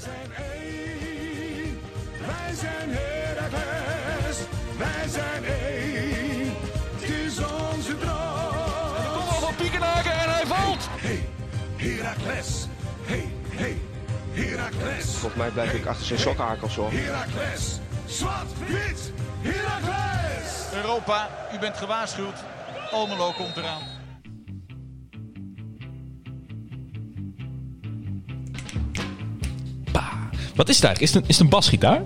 [0.00, 1.80] zijn één.
[2.26, 4.38] Wij zijn Heracles.
[4.78, 6.54] Wij zijn één.
[6.94, 9.12] Het is onze droom.
[9.12, 10.88] Kom op van Piekenhaken en hij valt.
[10.90, 11.28] Hey,
[11.76, 12.66] Heracles.
[13.02, 13.80] Hey, hey,
[14.32, 15.04] Heracles.
[15.04, 16.90] Volgens mij blijf ik achter zijn sokkenhakels hoor.
[16.92, 17.78] Heracles.
[18.06, 20.74] Zwart, wit, Heracles.
[20.74, 22.36] Europa, u bent gewaarschuwd.
[22.90, 23.99] Almelo komt eraan.
[30.60, 31.00] Wat is het eigenlijk?
[31.00, 32.02] Is het een, is het een basgitaar?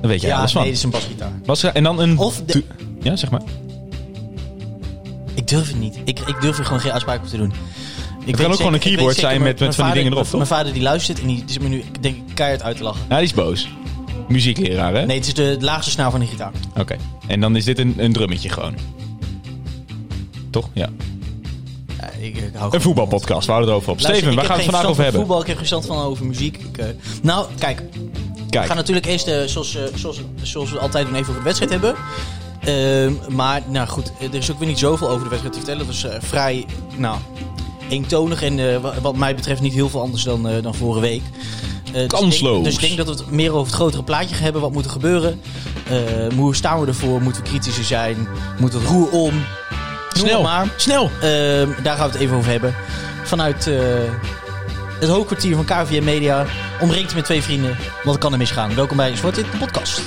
[0.00, 0.60] Dat weet jij Ja, alles van.
[0.60, 1.30] nee, dit is een basgitaar.
[1.44, 2.18] Basgitaar en dan een...
[2.18, 2.64] Of de-
[3.02, 3.42] Ja, zeg maar.
[5.34, 5.96] Ik durf het niet.
[6.04, 7.52] Ik, ik durf er gewoon geen uitspraak op te doen.
[8.24, 10.32] Ik kan weet ook gewoon een keyboard zijn met- met van die dingen erop, toch?
[10.34, 13.00] Mijn vader die luistert en die zit me nu denk ik, keihard uit te lachen.
[13.08, 13.68] Ja, die is boos.
[14.28, 15.06] Muziekleraar, hè?
[15.06, 16.52] Nee, het is de laagste snaar van de gitaar.
[16.78, 16.96] Oké.
[17.26, 18.74] En dan is dit een, een drummetje gewoon.
[20.50, 20.68] Toch?
[20.72, 20.88] Ja.
[22.24, 24.00] Ja, ik, ik hou Een voetbalpodcast, we houden het over op.
[24.00, 25.20] Luister, Steven, waar gaan we het vandaag over hebben?
[25.20, 26.56] Voetbal, ik heb verstand van over muziek.
[26.58, 26.86] Ik, eh,
[27.22, 27.82] nou, kijk.
[27.92, 31.38] We Kijk, gaan natuurlijk eerst, eh, zoals, eh, zoals, zoals we altijd doen, even over
[31.42, 31.94] de wedstrijd hebben.
[32.60, 35.86] Ehm, maar, nou goed, er is ook weer niet zoveel over de wedstrijd te vertellen.
[35.86, 36.64] Dat is eh, vrij,
[36.96, 37.18] nou,
[37.88, 41.00] eentonig en eh, wa- wat mij betreft niet heel veel anders dan, eh, dan vorige
[41.00, 41.22] week.
[41.22, 42.64] Eh, dus ik denk- Kansloos.
[42.64, 44.62] Dus ik denk dat we het meer over het grotere plaatje gaan hebben.
[44.62, 45.40] Wat moet er gebeuren?
[45.88, 45.96] Eh,
[46.36, 47.22] hoe staan we ervoor?
[47.22, 48.28] Moeten we kritischer zijn?
[48.58, 49.32] Moet het roer om?
[50.14, 50.42] Snel.
[50.42, 50.72] maar.
[50.76, 51.10] Snel.
[51.20, 52.74] Ehm, daar gaan we het even over hebben.
[53.24, 53.78] Vanuit eh,
[55.00, 56.46] het hoofdkwartier van KVM Media.
[56.80, 57.76] Omringd met twee vrienden.
[58.02, 58.74] Wat kan er misgaan?
[58.74, 60.02] Welkom bij Zwart Wit, de podcast.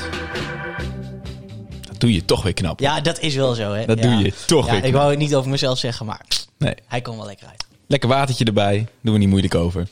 [1.88, 2.80] Dat doe je toch weer knap.
[2.80, 3.86] Ja, dat is wel zo, hè?
[3.86, 4.10] Dat ja.
[4.10, 4.96] doe je toch Ja, weer ik knap.
[5.02, 6.22] wou het niet over mezelf zeggen, maar
[6.58, 6.74] Nee.
[6.88, 7.66] hij komt wel lekker uit.
[7.88, 8.88] Lekker watertje erbij.
[9.02, 9.88] Doen we niet moeilijk over.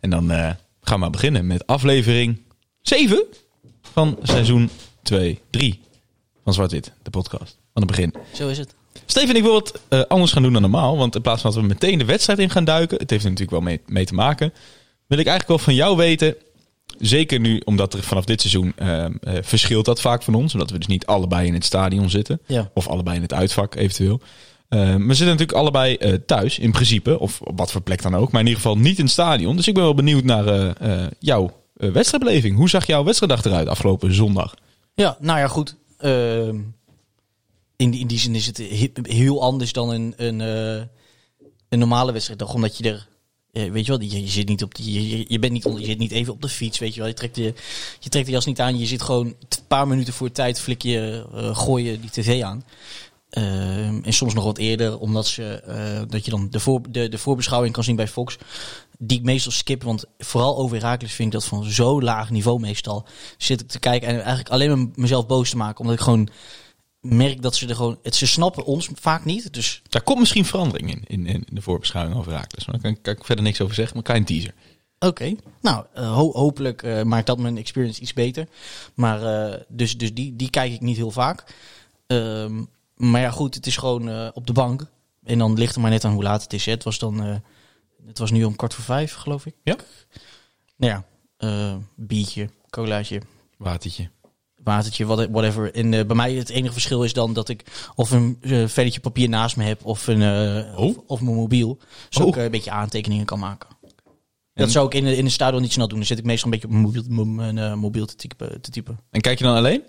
[0.00, 0.56] En dan eh, gaan
[0.94, 2.40] we maar beginnen met aflevering
[2.82, 3.24] 7
[3.92, 4.70] van seizoen
[5.02, 5.80] 2, 3
[6.44, 7.58] van Zwart-Wit, de podcast.
[7.72, 8.14] Van het begin.
[8.34, 8.74] Zo is het.
[9.06, 10.96] Steven, ik wil het eh, anders gaan doen dan normaal.
[10.96, 13.30] Want in plaats van dat we meteen de wedstrijd in gaan duiken, het heeft er
[13.30, 14.52] natuurlijk wel mee, mee te maken,
[15.06, 16.34] wil ik eigenlijk wel van jou weten.
[16.98, 20.52] Zeker nu, omdat er vanaf dit seizoen eh, eh, verschilt dat vaak van ons.
[20.52, 22.40] Omdat we dus niet allebei in het stadion zitten.
[22.46, 22.70] Ja.
[22.74, 24.20] Of allebei in het uitvak eventueel.
[24.68, 27.18] Maar we zitten natuurlijk allebei thuis in principe.
[27.18, 28.30] Of op wat voor plek dan ook.
[28.32, 29.56] Maar in ieder geval niet in het stadion.
[29.56, 32.56] Dus ik ben wel benieuwd naar eh, jouw wedstrijdbeleving.
[32.56, 34.54] Hoe zag jouw wedstrijddag eruit afgelopen zondag?
[34.94, 35.76] Ja, nou ja, goed.
[37.80, 40.82] In, die, in die zin is het he- heel anders dan een, een, eh,
[41.68, 42.42] een normale wedstrijd.
[42.42, 43.06] Omdat je er...
[43.52, 46.10] eh, weet je wel, je, zit niet op je, je bent niet, je zit niet
[46.10, 47.08] even op de fiets, weet je wel.
[47.08, 47.54] Je trekt de,
[48.00, 48.78] je trekt de jas niet aan.
[48.78, 49.36] Je zit gewoon een
[49.68, 52.64] paar minuten voor tijd flik je, eh, gooi je die tv aan.
[53.30, 55.62] Ehm, en soms nog wat eerder, omdat ze,
[56.08, 58.36] dat je dan de, voor, de, de voorbeschouwing kan zien bij Fox.
[58.98, 62.60] Die ik meestal skip, want vooral over Herakles vind ik dat van zo laag niveau
[62.60, 63.06] meestal.
[63.38, 65.80] Zit ik te kijken en eigenlijk alleen maar mezelf boos te maken.
[65.80, 66.28] Omdat ik gewoon
[67.00, 67.98] merk dat ze er gewoon...
[68.02, 71.62] Het, ze snappen ons vaak niet, dus Daar komt misschien verandering in, in, in de
[71.62, 72.66] voorbeschouwing over Raakles.
[72.66, 73.96] Maar daar kan, kan ik verder niks over zeggen.
[73.96, 74.54] Maar een klein teaser.
[74.98, 75.34] Oké.
[75.60, 78.48] Nou, eh, ho- hopelijk eh, maakt dat mijn experience iets beter.
[78.94, 79.22] Maar
[79.52, 81.44] eh, dus, dus die, die kijk ik niet heel vaak.
[82.06, 84.86] Ehm, maar ja, goed, het is gewoon op de bank.
[85.24, 86.64] En dan ligt er maar net aan hoe laat het is.
[86.64, 86.72] hè.
[86.72, 87.42] Het was dan,
[88.06, 89.54] het was nu om kwart voor vijf, geloof ik.
[89.62, 89.76] Ja.
[90.76, 91.02] Nou
[91.38, 93.20] ja, biertje, colaatje,
[93.58, 94.10] Watertje.
[94.64, 95.74] Watertje, what- whatever.
[95.74, 99.00] En eh, bij mij het enige verschil is dan dat ik of een uh, velletje
[99.00, 100.86] papier naast me heb of, een, eh, Oh.
[100.86, 101.78] of, of mijn mobiel.
[102.08, 102.34] Zodat Oh.
[102.34, 103.68] ik eh, een beetje aantekeningen kan maken.
[103.80, 105.98] En- Dat zou ik in de, in de stadion niet snel doen.
[105.98, 108.70] Dan zit ik meestal een beetje op mijn mobiel, mijn, eh, mobiel te, typen, te
[108.70, 109.00] typen.
[109.10, 109.82] En kijk je dan alleen?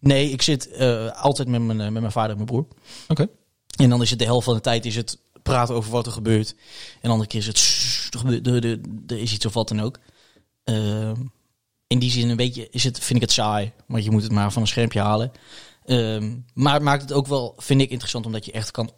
[0.00, 2.66] Nee, ik zit eh, altijd met mijn, eh, met mijn vader en mijn broer.
[3.08, 3.26] Oké.
[3.76, 6.12] En dan is het de helft van de tijd is het praten over wat er
[6.12, 6.50] gebeurt.
[6.94, 7.58] En de andere keer is het...
[7.58, 9.98] "Sst, Er, gebeurt- er, er, er is iets of wat dan ook.
[10.64, 11.14] Ehm,
[11.86, 13.72] in die zin een beetje is het, vind ik het saai.
[13.86, 15.32] Want je moet het maar van een schermpje halen.
[15.84, 18.26] Ehm, maar het maakt het ook wel, vind ik, interessant.
[18.26, 18.90] Omdat je echt kan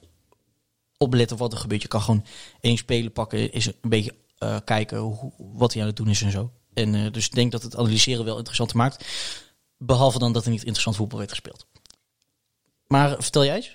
[0.96, 1.82] opletten wat er gebeurt.
[1.82, 2.24] Je kan gewoon
[2.60, 3.52] één speler pakken.
[3.52, 6.50] Is een beetje eh, kijken hoe, wat hij aan het doen is en zo.
[6.74, 9.06] En eh, dus ik denk dat het analyseren wel interessanter maakt.
[9.78, 11.66] Behalve dan dat er niet interessant voetbal werd gespeeld.
[12.86, 13.74] Maar vertel jij eens?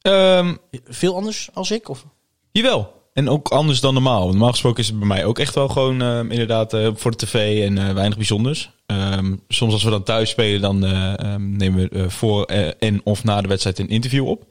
[0.00, 1.88] Ehm, Veel anders als ik?
[1.88, 2.06] Of?
[2.52, 2.99] jawel.
[3.12, 4.20] En ook anders dan normaal.
[4.20, 7.10] Want Normaal gesproken is het bij mij ook echt wel gewoon ehm, inderdaad eh, voor
[7.10, 8.70] de tv en eh, weinig bijzonders.
[8.90, 12.70] Ehm, soms als we dan thuis spelen, dan eh, ehm, nemen we eh, voor eh,
[12.78, 14.44] en of na de wedstrijd een interview op.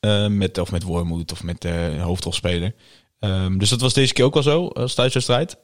[0.00, 2.74] Ehm, met, of met Wormoed of met de hoofdrolspeler.
[3.18, 5.56] Ehm, dus dat was deze keer ook wel zo als thuiswedstrijd.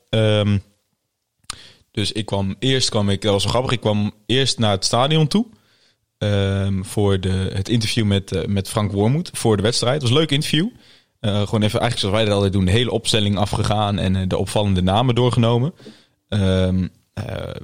[1.90, 4.84] Dus ik kwam eerst, kwam ik, dat was wel grappig, ik kwam eerst naar het
[4.84, 5.46] stadion toe.
[6.82, 9.94] voor de, het interview met, eh, met Frank Wormoed voor de wedstrijd.
[9.94, 10.68] Het was een leuk interview.
[11.24, 14.22] Eh, gewoon even, eigenlijk zoals wij dat altijd doen, de hele opstelling afgegaan en eh,
[14.28, 15.74] de opvallende namen doorgenomen.
[16.28, 17.60] Ehm, eh,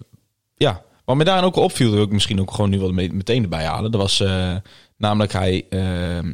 [0.57, 3.65] ja, Wat me daarin ook opviel, wil ik misschien ook gewoon nu wel meteen erbij
[3.65, 3.91] halen.
[3.91, 4.25] Dat was
[4.97, 5.81] namelijk hij, eh,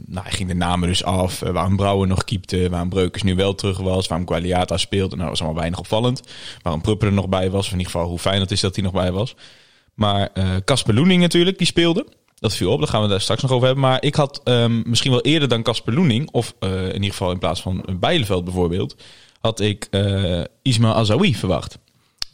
[0.06, 1.38] nou, hij ging de namen dus af.
[1.40, 5.16] waarom Brouwer nog keepte, waarom Breukers nu wel terug was, waarom Qualiata speelde.
[5.16, 6.22] Nou, dat was allemaal weinig opvallend.
[6.62, 8.74] Waarom Prupper er nog bij was, of in ieder geval hoe fijn het is dat
[8.74, 9.36] hij nog bij was.
[9.94, 10.30] Maar
[10.64, 12.06] Casper Loening natuurlijk, die speelde.
[12.38, 13.84] Dat viel op, daar gaan we daar straks nog over hebben.
[13.84, 17.30] Maar ik had ehm, misschien wel eerder dan Casper Loening, of eh, in ieder geval
[17.30, 18.96] in plaats van Bijleveld bijvoorbeeld,
[19.40, 21.78] had ik eh Ismail Azawi verwacht.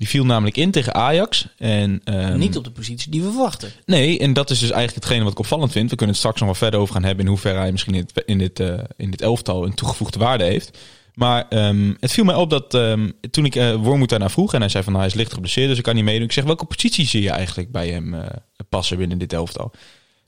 [0.02, 1.48] Die viel namelijk in tegen Ajax.
[1.58, 3.72] En, ehm, Niet op de positie die we verwachten.
[3.84, 5.90] Nee, en dat is dus eigenlijk hetgene wat ik opvallend vind.
[5.90, 8.08] We kunnen het straks nog wel verder over gaan hebben in hoeverre hij misschien in
[8.12, 10.78] dit, in dit, eh, in dit elftal een toegevoegde waarde heeft.
[11.14, 14.60] Maar ehm, het viel mij op dat ehm, toen ik uh, Wormoed daarna vroeg en
[14.60, 16.24] hij zei van nou, hij is licht geblesseerd, dus ik kan niet meedoen.
[16.24, 18.26] Ik zeg welke positie zie je eigenlijk bij hem eh,
[18.68, 19.72] passen binnen dit elftal?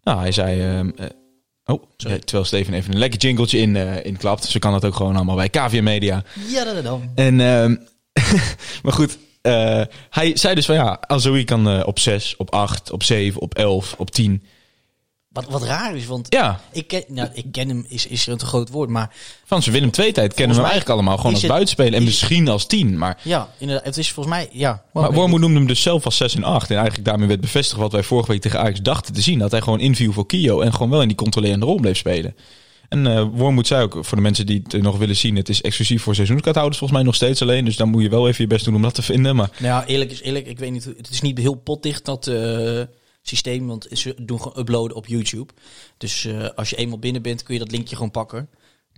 [0.02, 0.60] Nou, hij zei.
[0.60, 1.06] ehm, eh,
[1.64, 4.44] oh, terwijl Steven even een lekker jingletje in, eh inklapt.
[4.44, 6.24] Zo kan dat ook gewoon allemaal bij KVM Media.
[6.48, 7.10] Ja, dat dan.
[7.14, 7.36] En,
[8.82, 9.18] maar goed,
[10.10, 13.94] hij zei dus van ja, Azoui kan op 6, op 8, op 7, op 11,
[13.98, 14.42] op 10.
[15.34, 18.32] Wat, wat raar is, want Ja, ik, ken, nou, ik ken hem, is, is er
[18.32, 19.10] een te groot woord, maar
[19.44, 21.92] van zijn Willem II tijd kennen we hem eigenlijk allemaal gewoon als het- buitenspeler.
[21.94, 22.98] En is- misschien als 10.
[22.98, 24.82] Maar, ja, inderdaad, het is volgens mij, ja.
[24.92, 26.70] maar Wormoed noemde hem dus zelf als 6 en 8.
[26.70, 29.38] En eigenlijk daarmee werd bevestigd wat wij vorige week tegen Ajax dachten te zien.
[29.38, 32.36] Dat hij gewoon inviel voor Kio en gewoon wel in die controlerende rol bleef spelen.
[32.88, 35.62] En eh Wormoed zei ook, voor de mensen die het nog willen zien, het is
[35.62, 37.64] exclusief voor seizoenskaarthouders volgens mij nog steeds alleen.
[37.64, 39.36] Dus dan moet je wel even je best doen om dat te vinden.
[39.36, 40.46] Maar Nou ja, eerlijk is eerlijk.
[40.46, 42.80] Ik weet niet, hoe- het is niet heel potdicht dat eh,
[43.28, 45.52] systeem, want ze doen gewoon uploaden op YouTube.
[45.98, 48.48] Dus eh, als je eenmaal binnen bent, kun je dat linkje gewoon pakken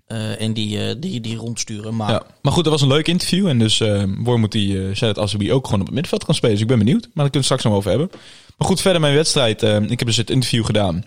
[0.07, 1.97] eh, en die, eh, die, die rondsturen.
[1.97, 3.47] Maar Ja, maar goed, dat was een leuk interview.
[3.47, 6.55] En dus eh Wormoed die zei dat Azubi ook gewoon op het middenveld kan spelen.
[6.55, 7.03] Dus ik ben benieuwd.
[7.03, 8.11] Maar daar kunnen we straks nog over hebben.
[8.57, 9.63] Maar goed, verder mijn wedstrijd.
[9.63, 11.05] ik heb dus het interview gedaan.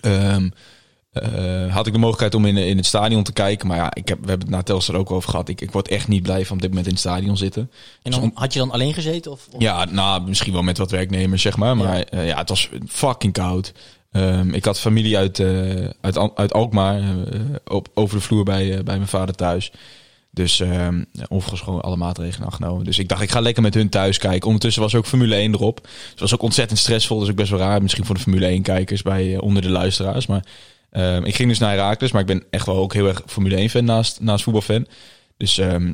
[0.00, 0.48] Ehm,
[1.22, 3.66] eh, had ik de mogelijkheid om in, in het stadion te kijken.
[3.66, 5.48] Maar ja, ik heb, we hebben het na Telstar ook over gehad.
[5.48, 7.70] Ik, ik word echt niet blij van op dit moment in het stadion zitten.
[8.02, 9.30] en dan, had je dan alleen gezeten?
[9.32, 11.76] Of, of- Ja, nou, misschien wel met wat werknemers, zeg maar.
[11.76, 13.72] Maar ja, ja het was fucking koud.
[14.12, 18.76] Ehm, ik had familie uit, eh, uit, uit Alkmaar eh, op, over de vloer bij,
[18.76, 19.72] eh, bij mijn vader thuis.
[20.30, 22.84] Dus ehm ja, overigens gewoon alle maatregelen genomen.
[22.84, 24.46] Dus ik dacht, ik ga lekker met hun thuis kijken.
[24.46, 25.80] Ondertussen was ook Formule 1 erop.
[25.82, 27.18] Dus het was ook ontzettend stressvol.
[27.18, 27.82] Dus ook best wel raar.
[27.82, 30.26] Misschien voor de Formule 1 kijkers bij, eh, onder de luisteraars.
[30.26, 30.44] Maar
[30.90, 32.12] ehm, ik ging dus naar Herakles.
[32.12, 34.86] Maar ik ben echt wel ook heel erg Formule 1 fan naast, naast voetbalfan.
[35.36, 35.92] Dus ehm,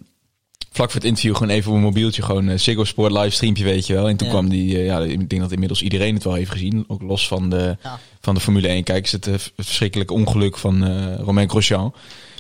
[0.72, 3.86] vlak voor het interview gewoon even op mijn mobieltje gewoon uh, Ziggo Sport livestreampje, weet
[3.86, 4.08] je wel.
[4.08, 4.32] En toen Ja.
[4.32, 6.84] kwam die, eh, ja, ik denk dat inmiddels iedereen het wel heeft gezien.
[6.88, 7.98] Ook los van de, Ja.
[8.20, 9.12] van de Formule 1 kijkers.
[9.12, 10.86] Het, eh, het verschrikkelijke ongeluk van
[11.16, 11.94] Romain Grosjean.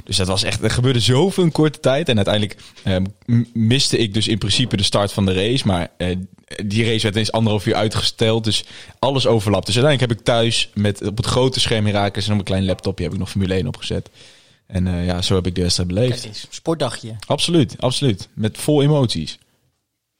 [0.04, 2.08] Dus dat was echt, er gebeurde zoveel in korte tijd.
[2.08, 2.96] En uiteindelijk eh,
[3.26, 5.66] m- miste ik dus in principe de start van de race.
[5.66, 5.88] Maar
[6.64, 8.44] die race werd eens anderhalf uur uitgesteld.
[8.44, 8.64] Dus
[8.98, 9.66] alles overlapt.
[9.66, 12.64] Dus uiteindelijk heb ik thuis met op het grote scherm Herakles en op een klein
[12.64, 14.10] laptopje heb ik nog Formule 1 opgezet.
[14.66, 16.22] En eh, ja, zo heb ik de wedstrijd beleefd.
[16.22, 17.16] Kijk sportdagje.
[17.26, 18.28] Absoluut, absoluut.
[18.34, 19.38] Met vol emoties.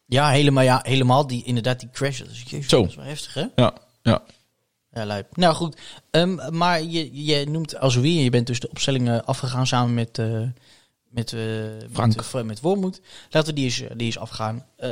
[0.06, 2.18] Ja, helemaal, ja, helemaal die, inderdaad die crash.
[2.18, 2.80] Dat is, jezus, Zo.
[2.80, 3.46] dat is wel heftig, hè?
[3.56, 4.22] Ja, ja.
[4.92, 5.22] Ja.
[5.32, 5.76] Nou goed,
[6.10, 9.94] Ehm, maar je, je noemt Azoui en je bent dus de opstelling eh, afgegaan samen
[9.94, 10.42] met, eh
[11.12, 11.40] met, eh
[11.92, 12.16] Frank.
[12.16, 13.00] met, eh, met Wormoed.
[13.30, 14.64] Laten we die eens, die eens afgaan.
[14.76, 14.88] Eh,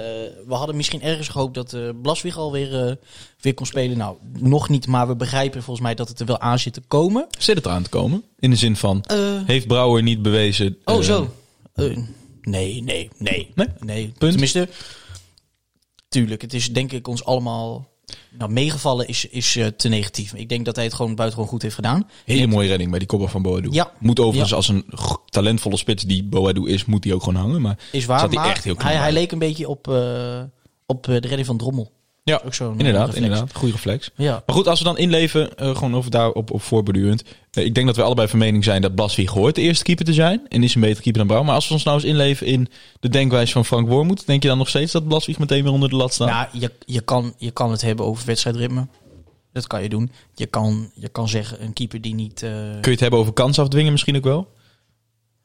[0.46, 2.94] we hadden misschien ergens gehoopt dat eh Blaswig alweer eh,
[3.40, 3.96] weer kon spelen.
[3.96, 6.80] Nou, nog niet, maar we begrijpen volgens mij dat het er wel aan zit te
[6.80, 7.26] komen.
[7.38, 8.24] Zit het eraan te komen?
[8.38, 10.76] In de zin van, Eh, heeft Brouwer niet bewezen...
[10.84, 11.34] oh, eh, zo.
[11.74, 11.96] Eh,
[12.42, 13.50] nee, nee, nee.
[13.54, 13.68] Nee?
[13.80, 14.30] Nee, Punt.
[14.30, 14.68] tenminste,
[16.08, 17.88] tuurlijk, het is denk ik ons allemaal...
[18.38, 20.34] Nou, meegevallen is, is eh, te negatief.
[20.34, 22.08] Ik denk dat hij het gewoon buitengewoon goed heeft gedaan.
[22.24, 23.68] Hele mooie redding bij die kopper van Boadu.
[23.70, 23.92] Ja.
[23.98, 24.56] Moet overigens Ja.
[24.56, 24.84] als een
[25.28, 27.60] talentvolle spits die Boadu is, moet hij ook gewoon hangen.
[27.60, 29.88] Maar Is waar, zat hij maar echt heel knap hij, hij leek een beetje op,
[29.88, 30.42] eh,
[30.86, 31.92] op eh, de redding van Drommel.
[32.30, 33.24] Ja, Ook zo'n, eh, inderdaad, reflex.
[33.24, 33.54] inderdaad.
[33.54, 34.10] Goede reflex.
[34.14, 37.24] Ja, Maar goed, als we dan inleven, eh, gewoon over daarop op voorbedurend.
[37.50, 40.04] Eh, ik denk dat we allebei van mening zijn dat Blaswig hoort de eerste keeper
[40.04, 40.40] te zijn.
[40.48, 41.46] En is een betere keeper dan Brouwer.
[41.46, 42.68] Maar als we ons nou eens inleven in
[43.00, 45.88] de denkwijze van Frank Wormoed, denk je dan nog steeds dat Blaswig meteen weer onder
[45.88, 46.28] de lat staat?
[46.28, 48.86] nou, je, je, kan, je kan het hebben over wedstrijdritme.
[49.52, 50.10] Dat kan je doen.
[50.34, 52.38] Je kan, je kan zeggen, een keeper die niet...
[52.40, 54.52] Kun je het hebben over kans afdwingen misschien ook wel?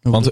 [0.01, 0.31] Want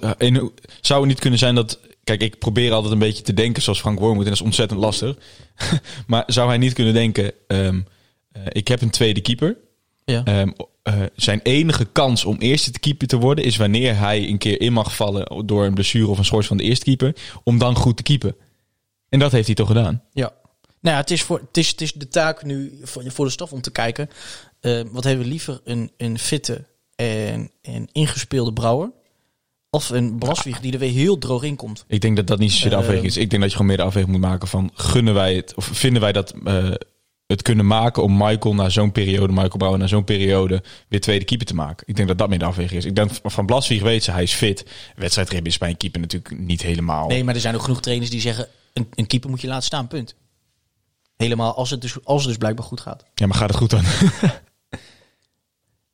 [0.81, 1.79] zou het niet kunnen zijn dat...
[2.03, 4.23] Kijk, ik probeer altijd een beetje te denken zoals Frank Wormoed.
[4.23, 5.17] En dat is ontzettend lastig.
[6.07, 7.33] maar zou hij niet kunnen denken...
[7.47, 7.81] ehm,
[8.31, 9.57] eh, ik heb een tweede keeper.
[10.05, 10.23] ja.
[10.23, 10.51] Ehm,
[10.83, 13.45] eh, zijn enige kans om eerste te keeper te worden...
[13.45, 15.47] is wanneer hij een keer in mag vallen...
[15.47, 17.15] door een blessure of een schors van de eerste keeper...
[17.43, 18.35] om dan goed te keepen.
[19.09, 20.03] En dat heeft hij toch gedaan?
[20.13, 20.33] ja.
[20.81, 23.31] Nou ja, het is, voor, het, is, het is de taak nu voor, voor de
[23.31, 24.09] staf om te kijken...
[24.59, 28.91] eh, wat hebben we liever, een, een fitte en, en ingespeelde brouwer...
[29.73, 31.85] of een Blaswig die er weer heel droog in komt.
[31.87, 33.17] Ik denk dat dat niet zozeer de Eh, afweging is.
[33.17, 34.71] Ik denk dat je gewoon meer de afweging moet maken van...
[34.73, 36.71] gunnen wij het, of vinden wij dat eh,
[37.27, 38.03] het kunnen maken...
[38.03, 40.63] om Michael na zo'n periode, Michael Brouwer na zo'n periode...
[40.87, 41.87] weer tweede keeper te maken.
[41.87, 42.85] Ik denk dat dat meer de afweging is.
[42.85, 44.65] Ik denk van Blaswieg weet ze, hij is fit.
[44.95, 47.07] Wedstrijdrib is bij een keeper natuurlijk niet helemaal...
[47.07, 48.47] Nee, maar er zijn ook genoeg trainers die zeggen...
[48.73, 50.15] een, een keeper moet je laten staan, punt.
[51.15, 53.05] Helemaal als het dus, als het dus blijkbaar goed gaat.
[53.15, 53.83] Ja, maar gaat het goed dan?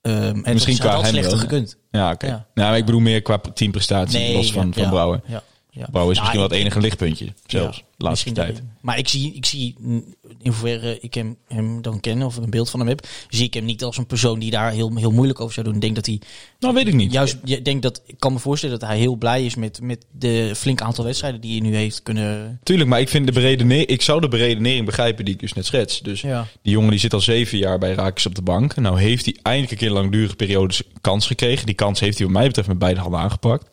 [0.02, 1.78] Ehm, en Misschien qua hem slechter gekund.
[1.92, 2.28] ja, oké.
[2.28, 2.46] Ja.
[2.54, 5.22] Nou, ik bedoel meer qua teamprestatie, los van, ja, van Brouwer.
[5.26, 5.44] Ja,
[5.80, 5.88] ja.
[5.92, 8.62] Brouwer is Nou, misschien wel het enige lichtpuntje, zelfs, Ja, laatste tijd.
[8.82, 12.70] Maar ik zie, ik zie, in hoeverre ik hem, hem dan ken of een beeld
[12.70, 15.40] van hem heb, zie ik hem niet als een persoon die daar heel, heel moeilijk
[15.40, 15.76] over zou doen.
[15.76, 16.22] Ik denk dat hij
[16.60, 17.12] Nou, weet ik niet.
[17.12, 20.06] juist, ik denk dat, ik kan me voorstellen dat hij heel blij is met, met
[20.12, 22.60] de flink aantal wedstrijden die hij nu heeft kunnen.
[22.64, 25.66] Tuurlijk, maar ik, vind de beredenering, ik zou de beredenering begrijpen die ik dus net
[25.66, 26.00] schets.
[26.00, 26.48] Dus Ja.
[26.62, 28.76] die jongen die zit al zeven jaar bij Rakers op de bank.
[28.76, 31.66] Nou heeft hij eindelijk een keer langdurige periode kans gekregen.
[31.66, 33.70] Die kans heeft hij wat mij betreft met beide handen aangepakt.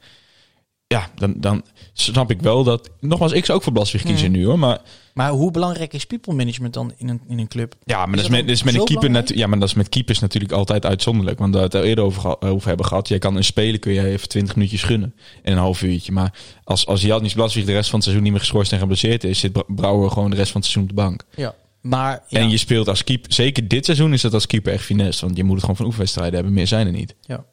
[0.89, 1.65] Ja, dan, dan
[2.01, 2.91] snap ik wel dat...
[3.01, 4.59] Nogmaals, ik zou ook voor Blaswig kiezen nu hoor.
[4.59, 4.81] Maar
[5.15, 7.75] Maar hoe belangrijk is people management dan in een, in een club?
[7.85, 9.69] ja, maar Is dat is, met, dat is met een keeper natu- ja, maar dat
[9.69, 11.39] is met keepers natuurlijk altijd uitzonderlijk.
[11.39, 13.09] Want daar we het er eerder over, geha- over hebben gehad.
[13.09, 15.15] Jij kan een speler kun je even 20 minuutjes gunnen.
[15.43, 16.13] En een half uurtje.
[16.13, 16.35] Maar
[16.65, 19.39] als, als Jannis Blaswig de rest van het seizoen niet meer geschorst en geblesseerd is...
[19.39, 21.23] zit Brouwer gewoon de rest van het seizoen op de bank.
[21.37, 21.55] Ja.
[21.81, 24.85] Maar ja, En je speelt als keeper, zeker dit seizoen is dat als keeper echt
[24.85, 25.25] finesse.
[25.25, 27.15] Want je moet het gewoon van oefenwedstrijden hebben, meer zijn er niet.
[27.21, 27.45] Ja.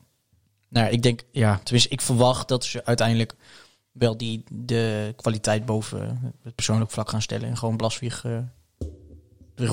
[0.69, 3.35] Nou, ik denk, ja, tenminste, ik verwacht dat ze uiteindelijk
[3.93, 8.25] wel die de kwaliteit boven het persoonlijk vlak gaan stellen en gewoon Blaswieg.
[8.25, 8.37] eh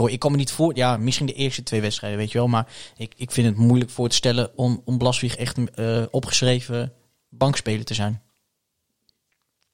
[0.07, 2.69] ik kan me niet voor, ja, misschien de eerste twee wedstrijden, weet je wel, maar
[2.97, 6.93] ik, ik vind het moeilijk voor te stellen om, om Blaswieg echt een eh, opgeschreven
[7.29, 8.23] bankspeler te zijn.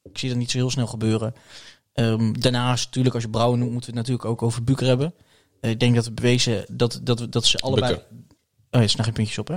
[0.02, 1.34] Ik zie dat niet zo heel snel gebeuren.
[1.92, 5.14] Ehm, daarnaast, natuurlijk, als je Brouwer noemt, moeten we het natuurlijk ook over Buker hebben.
[5.60, 7.94] Eh, ik denk dat we bewezen dat, dat, dat ze allebei.
[8.70, 9.56] Oh, ja, staan geen puntjes op, hè?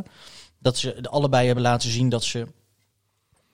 [0.60, 2.48] Dat ze allebei hebben laten zien dat ze,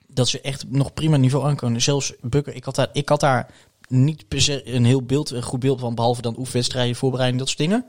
[0.06, 1.82] dat ze echt nog prima niveau aankomen.
[1.82, 3.50] Zelfs Bukker, ik had daar, ik had daar
[3.88, 7.48] niet per se een heel beeld, een goed beeld van, behalve dan oefenwedstrijden, voorbereiding, dat
[7.48, 7.86] soort dingen.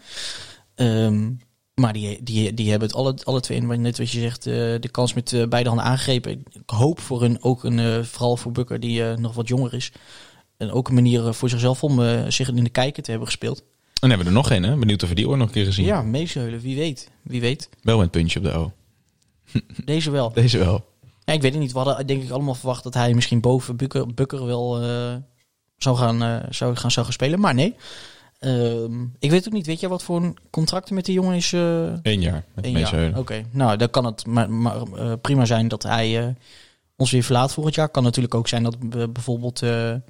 [0.75, 1.31] Ehm,
[1.73, 4.53] maar die, die, die hebben het alle, alle twee, en net wat je zegt, eh,
[4.53, 6.31] de kans met eh, beide handen aangegrepen.
[6.31, 9.91] Ik hoop voor hun ook een, eh, vooral voor Bukker, die nog wat jonger is,
[10.57, 13.63] en ook een manier voor zichzelf om zich in de kijker te hebben gespeeld.
[14.01, 14.75] En hebben we er nog een, hè?
[14.75, 15.85] Benieuwd of we die ooit nog een keer gezien.
[15.85, 17.11] Ja, meezeulen, wie weet.
[17.21, 17.69] Wie weet.
[17.81, 18.71] Wel met een puntje op de O.
[19.85, 20.31] Deze wel.
[20.41, 20.85] Deze wel.
[21.27, 21.71] Ja, ik weet het niet.
[21.71, 25.15] We hadden denk ik allemaal verwacht dat hij misschien boven Bukker, Bukker wel eh,
[25.77, 27.39] zou, gaan, eh, zou, gaan, zou gaan spelen.
[27.39, 27.75] Maar nee.
[28.39, 29.65] Ehm, ik weet ook niet.
[29.65, 31.53] Weet je wat voor een contract met die jongen is?
[31.53, 32.19] eh Eén
[32.73, 33.17] jaar Mees jaar.
[33.17, 33.43] Oké.
[33.51, 34.77] Nou, dan kan het maar, maar,
[35.21, 36.35] prima zijn dat hij
[36.95, 37.89] ons weer verlaat volgend jaar.
[37.89, 40.01] Kan natuurlijk ook zijn dat we bijvoorbeeld, weet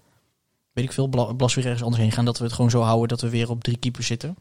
[0.86, 2.26] ik veel, Bla- Blas weer ergens anders heen gaan.
[2.26, 4.38] Dat we het gewoon zo houden dat we weer op drie keepers zitten.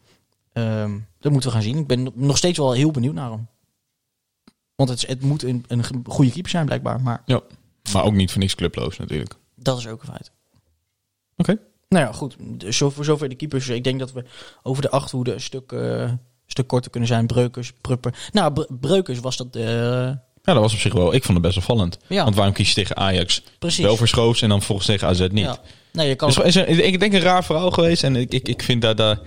[0.53, 1.79] Ehm, dat moeten we gaan zien.
[1.79, 3.47] Ik ben nog steeds wel heel benieuwd naar hem.
[4.77, 7.01] Want het, het moet een, een goede keeper zijn blijkbaar.
[7.01, 7.41] Maar Ja.
[7.93, 9.35] Maar ook niet voor niks clubloos natuurlijk.
[9.55, 10.31] dat is ook een feit.
[11.37, 11.59] Oké.
[11.89, 12.37] Nou ja, goed.
[12.71, 13.69] Zo, voor zover de keepers.
[13.69, 14.25] Ik denk dat we
[14.63, 17.27] over de achterhoede een stuk, eh, een stuk korter kunnen zijn.
[17.27, 18.15] Breukers, Prupper.
[18.33, 19.57] Nou, Bre- Breukers was dat...
[19.57, 21.15] eh, Ja, dat was op zich wel.
[21.15, 21.99] Ik vond het best wel vallend.
[22.07, 22.23] Ja.
[22.25, 23.43] Want waarom kies je tegen Ajax?
[23.59, 23.85] precies.
[23.85, 25.39] Wel verschoofd en dan volgens tegen AZ niet.
[25.45, 25.59] Ja.
[25.93, 26.29] Nee, je kan...
[26.29, 28.05] Dus is er, ik denk een raar verhaal geweest.
[28.05, 29.19] En ik, ik, ik vind dat daar...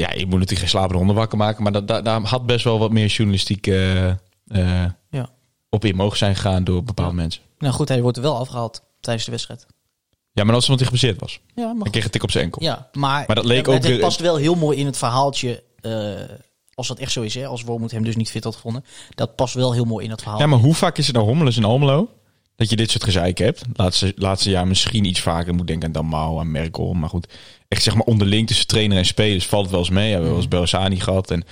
[0.00, 1.62] Ja, je moet natuurlijk geen slapende honden wakker maken.
[1.62, 4.16] Maar dat, daar, daar had best wel wat meer journalistiek eh, eh,
[5.10, 5.28] Ja.
[5.68, 7.16] op in mogen zijn gegaan door bepaalde Ja.
[7.20, 7.42] mensen.
[7.58, 9.66] Nou goed, hij wordt er wel afgehaald tijdens de wedstrijd.
[10.32, 11.40] Ja, maar dat was omdat hij geblesseerd was.
[11.54, 12.62] Ja, maar Hij kreeg een tik op zijn enkel.
[12.62, 15.62] Ja, maar, Maar dat leek ook het past wel heel mooi in het verhaaltje.
[15.80, 16.10] eh,
[16.74, 18.84] als dat echt zo is, hè, als Wormoed hem dus niet fit had gevonden.
[19.14, 20.38] Dat past wel heel mooi in het verhaal.
[20.38, 22.08] Ja, maar hoe vaak is het nou hommeles in Almelo?
[22.56, 23.62] Dat je dit soort gezeik hebt.
[23.72, 25.48] Laatste, laatste jaar misschien iets vaker.
[25.48, 26.92] Ik moet denken aan Damau, aan Merkel.
[26.92, 27.32] Maar goed,
[27.70, 30.02] echt zeg maar onderling tussen trainer en spelers valt het wel eens mee.
[30.04, 31.30] Ja, we hebben wel eens Bersani gehad.
[31.30, 31.44] En,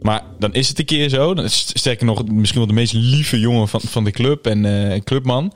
[0.00, 1.34] maar dan is het een keer zo.
[1.34, 4.90] Dan is sterker nog misschien wel de meest lieve jongen van, van de club en
[4.92, 5.52] eh, clubman.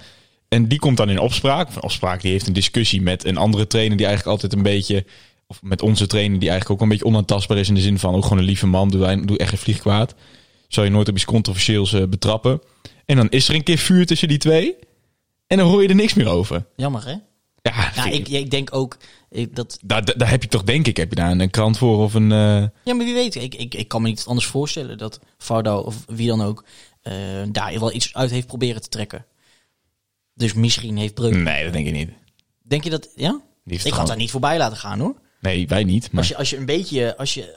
[0.48, 1.74] En die komt dan in opspraak.
[1.74, 5.04] Een opspraak, die heeft een discussie met een andere trainer die eigenlijk altijd een beetje...
[5.46, 8.14] Of met onze trainer die eigenlijk ook een beetje onaantastbaar is in de zin van...
[8.14, 10.14] ook gewoon een lieve man, doe, hij- doe echt geen vlieg kwaad.
[10.68, 12.60] Zou je nooit op iets controversieels eh, betrappen.
[13.06, 14.76] En dan is er een keer vuur tussen die twee.
[15.46, 16.64] En dan hoor je er niks meer over.
[16.76, 17.10] Jammer, hè?
[17.62, 18.96] Ja, Ja, ik, ik denk ook
[19.30, 19.78] ik, dat...
[19.82, 22.32] daar, daar, heb je toch, denk ik, heb je daar een krant voor of een...
[22.32, 23.34] eh, Ja, maar wie weet.
[23.34, 26.64] Ik, ik, ik kan me niet anders voorstellen dat Fardo of wie dan ook...
[27.02, 27.12] eh,
[27.52, 29.24] daar wel iets uit heeft proberen te trekken.
[30.34, 31.34] Dus misschien heeft Breuk...
[31.34, 32.10] Nee, dat denk ik niet.
[32.62, 33.08] Denk je dat...
[33.16, 33.40] Ja?
[33.64, 35.14] Ik had gewoon- daar niet voorbij laten gaan, hoor.
[35.40, 36.12] Nee, wij niet.
[36.12, 36.20] Maar...
[36.20, 37.16] Als je, als je een beetje...
[37.16, 37.52] Als je,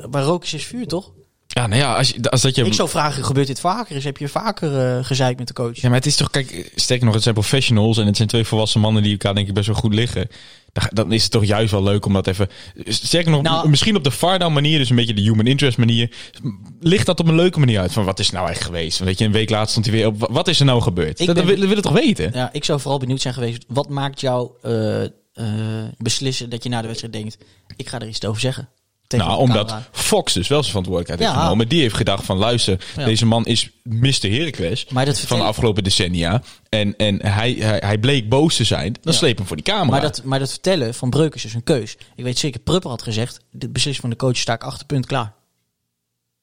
[0.00, 1.12] eh, waar rook is, is vuur, toch?
[1.46, 2.64] Ja, nou ja, als, je, als dat je...
[2.64, 3.96] Ik zou vragen, gebeurt dit vaker?
[3.96, 5.76] Is heb je vaker gezeik met de coach?
[5.80, 8.44] Ja, maar het is toch, kijk, sterker nog, het zijn professionals en het zijn twee
[8.44, 10.28] volwassen mannen die elkaar denk ik best wel goed liggen.
[10.92, 12.48] Dan, is het toch juist wel leuk om dat even,
[12.84, 16.10] sterker nog, Nou- misschien op de Fardown manier, dus een beetje de human interest manier,
[16.80, 18.98] ligt dat op een leuke manier uit van wat is nou echt geweest?
[18.98, 21.20] Weet je, een week later stond hij weer op, wat is er nou gebeurd?
[21.20, 22.30] Ik dat, ben- dat we toch weten?
[22.34, 23.64] Ja, ik zou vooral benieuwd zijn geweest.
[23.68, 25.04] Wat maakt jou eh,
[25.98, 27.38] beslissen dat je na de wedstrijd denkt...
[27.76, 28.68] ik ga er iets over zeggen?
[29.08, 29.74] Nou, omdat.
[29.92, 31.42] Fox dus wel zijn verantwoordelijkheid heeft Ja.
[31.44, 31.68] genomen.
[31.68, 33.04] Die heeft gedacht van luister, Ja.
[33.04, 34.30] deze man is Mr.
[34.30, 34.86] Heracles
[35.26, 36.42] van de afgelopen decennia.
[36.68, 38.92] En, en hij, hij, hij bleek boos te zijn.
[39.00, 39.18] Dan Ja.
[39.18, 39.90] sleep hem voor die camera.
[39.90, 41.96] Maar dat, maar dat vertellen van Breuk is dus een keus.
[42.16, 45.06] Ik weet zeker, Prupper had gezegd, de beslissing van de coach sta ik achter punt
[45.06, 45.34] klaar.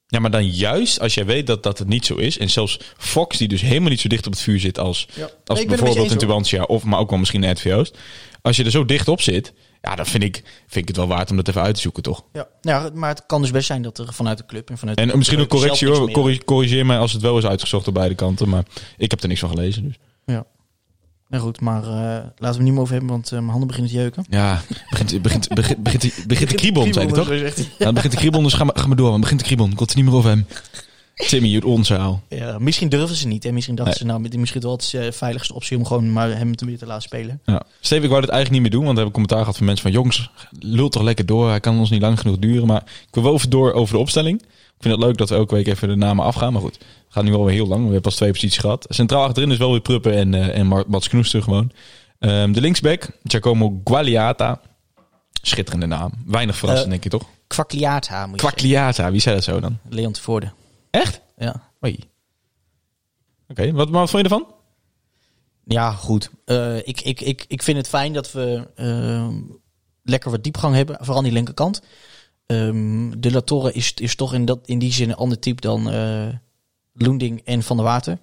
[0.08, 2.38] Ja, maar dan juist als jij weet dat dat het niet zo is.
[2.38, 5.18] En zelfs Fox, die dus helemaal niet zo dicht op het vuur zit als, als
[5.18, 6.18] Nee, het bijvoorbeeld een.
[6.18, 6.64] Tubantia.
[6.64, 7.92] Of maar ook wel misschien een Ed.
[8.42, 9.54] Als je er zo dicht op zit,
[9.88, 10.36] ja, dan vind ik,
[10.68, 12.24] vind ik het wel waard om dat even uit te zoeken, toch?
[12.34, 12.48] Ja.
[12.62, 15.08] Nou, maar het kan dus best zijn dat er vanuit de club en vanuit En
[15.08, 16.40] de misschien een correctie hoor.
[16.46, 18.50] Corrigeer mij als het wel is uitgezocht op beide kanten.
[18.50, 18.64] Maar
[18.98, 19.84] ik heb er niks van gelezen.
[19.84, 19.96] Dus.
[20.26, 20.46] Ja.
[21.28, 23.92] Nou goed, maar eh, laten we niet meer over hebben, want eh, mijn handen beginnen
[23.92, 24.26] te jeuken.
[24.30, 27.30] Ja, begint, begint, begint, begint, begint te kriebelen, zei hij toch?
[27.78, 29.12] Ja, het begint te kriebelen, dus ga maar, ga maar door.
[29.12, 29.72] Het begint te kriebelen.
[29.72, 30.48] Ik kon het niet meer over hem.
[31.16, 32.20] Timmy, het onze.
[32.30, 33.44] Ja, misschien durfden ze niet.
[33.44, 33.52] Hè?
[33.52, 34.16] Misschien dachten Nee.
[34.16, 36.86] ze, nou, misschien wel het eh, veiligste optie om gewoon maar hem te weer te
[36.86, 37.40] laten spelen.
[37.46, 37.62] Ja.
[37.80, 39.84] Steve, ik wou dit eigenlijk niet meer doen, want we hebben commentaar gehad van mensen
[39.84, 39.94] van...
[39.94, 40.30] Jongens,
[40.60, 42.68] lult toch lekker door, hij kan ons niet lang genoeg duren.
[42.68, 44.42] Maar ik wil wel even door over de opstelling.
[44.42, 46.74] Ik vind het leuk dat we elke week even de namen afgaan, maar goed.
[46.74, 48.86] Het gaat nu wel weer heel lang, we hebben pas twee posities gehad.
[48.90, 51.72] Centraal achterin is wel weer Pruppen en, eh en Mats Knoester gewoon.
[52.20, 54.62] Ehm, de linksback, Giacomo Gualiata.
[55.42, 56.12] Schitterende naam.
[56.26, 57.24] Weinig verrassend, Eh, denk je toch?
[57.48, 59.78] Kwakliaata moet je Quagliata, wie zei dat zo dan?
[59.90, 60.52] Leon te Voorde.
[60.94, 61.22] Echt?
[61.38, 61.72] Ja.
[61.86, 62.00] Oei.
[63.48, 64.54] Oké, wat, wat vond je ervan?
[65.64, 66.30] Ja, goed.
[66.46, 69.28] Eh, ik, ik, ik, ik vind het fijn dat we eh,
[70.04, 71.82] lekker wat diepgang hebben, vooral aan die linkerkant.
[72.46, 75.62] Ehm, de La Torre is, is toch in, dat, in die zin een ander type
[75.62, 76.28] dan eh
[76.94, 78.18] Loending en Van der Water.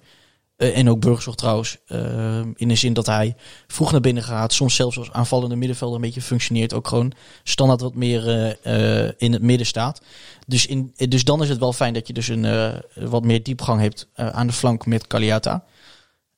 [0.61, 1.77] Eh, en ook Burgzorg trouwens.
[1.87, 3.35] eh, in de zin dat hij
[3.67, 4.53] vroeg naar binnen gaat.
[4.53, 6.73] Soms zelfs als aanvallende middenvelder een beetje functioneert.
[6.73, 7.11] Ook gewoon
[7.43, 10.01] standaard wat meer eh, eh, in het midden staat.
[10.47, 13.81] Dus, in, dus dan is het wel fijn dat je dus een wat meer diepgang
[13.81, 15.63] hebt aan de flank met Caliata.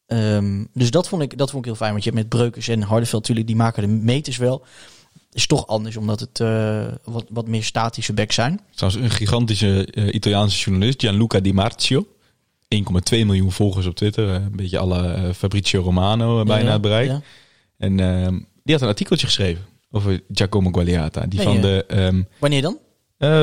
[0.08, 1.92] Ehm, dus dat vond, ik, dat vond ik heel fijn.
[1.92, 4.66] Want je hebt met Breukers en Hardeveld natuurlijk, die maken de meters wel.
[5.32, 6.38] Is toch anders, omdat het
[7.04, 8.60] wat, wat meer statische backs zijn.
[8.76, 12.08] Trouwens, een gigantische Italiaanse journalist, Gianluca Di Marzio.
[12.74, 14.28] 1,2 miljoen volgers op Twitter.
[14.30, 17.10] eh, een beetje alle eh, Fabrizio Romano eh, bijna Ja, het bereik.
[17.10, 17.22] ja.
[17.78, 21.26] En ehm, die had een artikeltje geschreven over Giacomo Gualiata.
[21.26, 21.86] Die Nee, van de...
[21.88, 22.78] ehm, Wanneer dan?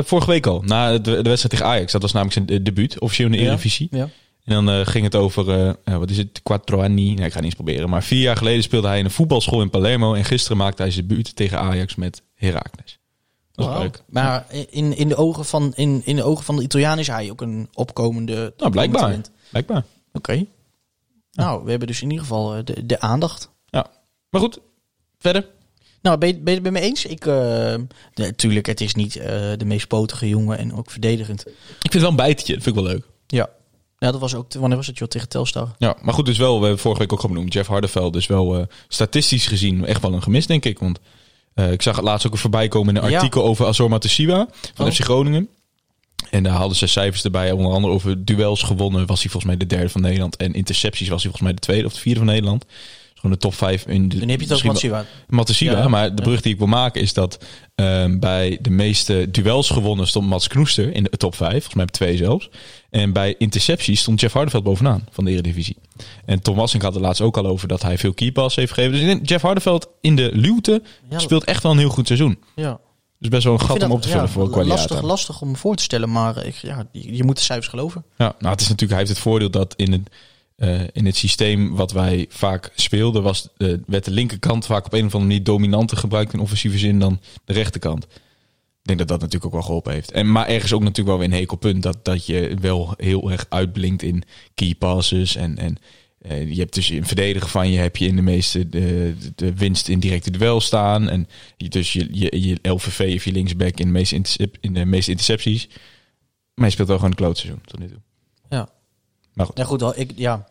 [0.05, 1.93] vorige week al, na de, de wedstrijd tegen Ajax.
[1.93, 3.39] Dat was namelijk zijn debuut, officieel in de.
[3.39, 3.89] Eredivisie.
[3.91, 4.09] Ja.
[4.45, 5.45] En dan ging het over,
[5.85, 7.03] wat is het, quattro anni.
[7.05, 7.91] Nee, ik ga het niet eens proberen.
[7.91, 10.15] Maar vier jaar geleden speelde hij in een voetbalschool in Palermo.
[10.15, 12.99] En gisteren maakte hij zijn debuut tegen Ajax met Heracles.
[13.67, 14.03] Dat leuk.
[14.09, 17.31] Maar in, in, de ogen van, in, in de ogen van de Italiaan is hij
[17.31, 19.01] ook een opkomende Nou, blijkbaar.
[19.01, 19.31] talent.
[19.51, 19.85] Blijkbaar.
[20.13, 20.47] Oké.
[21.33, 23.51] Nou, we hebben dus in ieder geval eh, de, de aandacht.
[23.67, 23.87] Ja.
[24.31, 24.59] Maar goed,
[25.19, 25.47] verder.
[26.03, 27.05] Nou, ben je, ben je het met me eens?
[27.05, 27.75] Ik, eh,
[28.15, 31.47] natuurlijk, het is niet eh, de meest potige jongen en ook verdedigend.
[31.47, 32.55] Ik vind het wel een bijtje.
[32.55, 33.05] Dat vind ik wel leuk.
[33.27, 33.49] Ja.
[33.99, 35.75] Ja, dat was ook, wanneer was het joh, tegen Telstar?
[35.79, 37.53] Ja, maar goed, dus wel, we hebben vorige week ook al benoemd.
[37.53, 40.79] Jeff Hardeveld is wel eh, statistisch gezien echt wel een gemis, denk ik.
[40.79, 40.99] Want
[41.55, 43.17] eh, ik zag het laatst ook voorbij komen in een Ja.
[43.17, 44.93] artikel over Azor Matosiwa van Oh.
[44.93, 45.49] FC Groningen.
[46.31, 47.51] En daar haalden ze cijfers erbij.
[47.53, 50.37] Onder andere over duels gewonnen was hij volgens mij de derde van Nederland.
[50.37, 52.65] En intercepties was hij volgens mij de tweede of de vierde van Nederland.
[53.21, 55.89] Gewoon de top vijf in de Dan heb je het Ja.
[55.89, 60.07] maar de brug die ik wil maken is dat ehm, bij de meeste duels gewonnen
[60.07, 62.51] stond Mats Knoester in de top 5, volgens mij op twee zelfs.
[62.91, 65.77] En bij intercepties stond Jeff Hardeveld bovenaan van de Eredivisie.
[66.25, 69.19] En Tom Wassink had het laatst ook al over dat hij veel keypass heeft gegeven.
[69.19, 72.39] Dus Jeff Hardeveld in de luwte Ja, speelt echt wel een heel goed seizoen.
[72.55, 72.81] Ja.
[73.19, 74.81] Dus best wel een gat om dat, op te vullen ja, voor Qualiata.
[74.81, 78.05] lastig, lastig om voor te stellen, maar ik, ja, je, je moet de cijfers geloven.
[78.17, 80.11] Ja, nou, het is natuurlijk, hij heeft het voordeel dat in het,
[80.61, 84.93] eh, in het systeem wat wij vaak speelden, was, eh, werd de linkerkant vaak op
[84.93, 88.05] een of andere manier dominanter gebruikt in offensieve zin dan de rechterkant.
[88.05, 88.09] Ik
[88.83, 90.11] denk dat dat natuurlijk ook wel geholpen heeft.
[90.13, 93.47] En, maar ergens ook natuurlijk wel weer een hekelpunt dat, dat je wel heel erg
[93.49, 94.23] uitblinkt in
[94.55, 95.37] key passes.
[95.37, 95.77] En, en
[96.19, 99.55] eh, je hebt dus in verdedigen van je heb je in de meeste de, de
[99.55, 101.09] winst in directe duel staan.
[101.09, 104.23] En je, dus je, je, je LVV heeft je linksback in de meeste,
[104.61, 105.69] in de meeste intercepties.
[106.55, 108.01] Maar je speelt wel gewoon een klootseizoen tot nu toe.
[109.35, 109.59] Maar goed.
[109.59, 110.47] Ja, goed, ik, ja.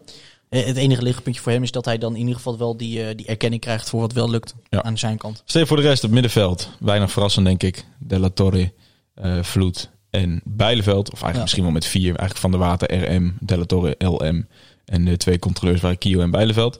[0.49, 3.03] Eh, Het enige lichtpuntje voor hem is dat hij dan in ieder geval wel die,
[3.03, 4.83] eh, die erkenning krijgt voor wat wel lukt Ja.
[4.83, 5.41] aan zijn kant.
[5.45, 6.69] Stel voor de rest op het middenveld.
[6.79, 7.85] Weinig verrassend, denk ik.
[7.99, 8.73] De La Torre,
[9.13, 11.05] eh, Vloed en Bijleveld.
[11.11, 11.41] Of eigenlijk Ja.
[11.41, 12.05] misschien wel met vier.
[12.05, 14.47] Eigenlijk van de Water, RM, De La Torre, LM.
[14.85, 16.79] En de twee controleurs waren Kio en Bijleveld.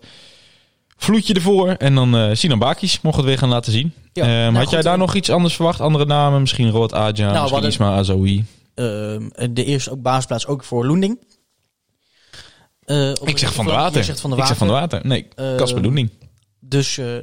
[0.97, 1.67] Vloedje ervoor.
[1.69, 3.93] En dan Sinan Bakis mocht het weer gaan laten zien.
[4.13, 5.81] Ja, Ehm, nou had goed, jij daar nog iets anders verwacht?
[5.81, 6.39] Andere namen?
[6.39, 8.45] Misschien Rood Adja, we misschien Isma Azoui.
[8.75, 11.19] Ehm, de eerste ook basisplaats ook voor Loending.
[13.23, 14.03] Ik zeg Van de Water.
[14.03, 15.05] zegt Van de Ik zeg Van de Water.
[15.07, 16.09] Nee, Eh, Casper Loening.
[16.59, 17.15] Dus eh,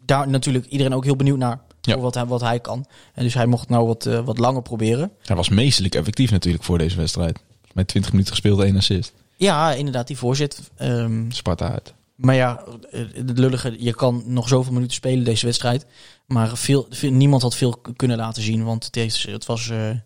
[0.00, 1.60] daar natuurlijk iedereen ook heel benieuwd naar.
[1.80, 1.98] Ja.
[1.98, 2.86] Wat hij, wat hij kan.
[3.14, 5.10] En dus hij mocht nou wat, eh, wat langer proberen.
[5.22, 7.38] Hij was meestelijk effectief natuurlijk voor deze wedstrijd.
[7.72, 9.12] Met 20 minuten gespeeld, één assist.
[9.36, 10.70] Ja, inderdaad, die voorzet.
[10.76, 11.94] Ehm, Sparta uit.
[12.14, 15.86] maar ja, het lullige, je kan nog zoveel minuten spelen deze wedstrijd.
[16.26, 19.68] Maar veel, veel- niemand had veel kunnen laten zien, want het, het was...
[19.68, 19.98] Nou,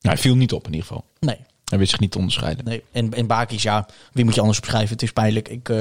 [0.00, 1.04] hij viel niet op in ieder geval.
[1.20, 1.38] nee,
[1.68, 2.64] Hij wist zich niet te onderscheiden.
[2.64, 2.82] nee.
[2.92, 4.92] En, en Bakis, ja, wie moet je anders beschrijven?
[4.92, 5.48] Het is pijnlijk.
[5.48, 5.76] Ik, eh,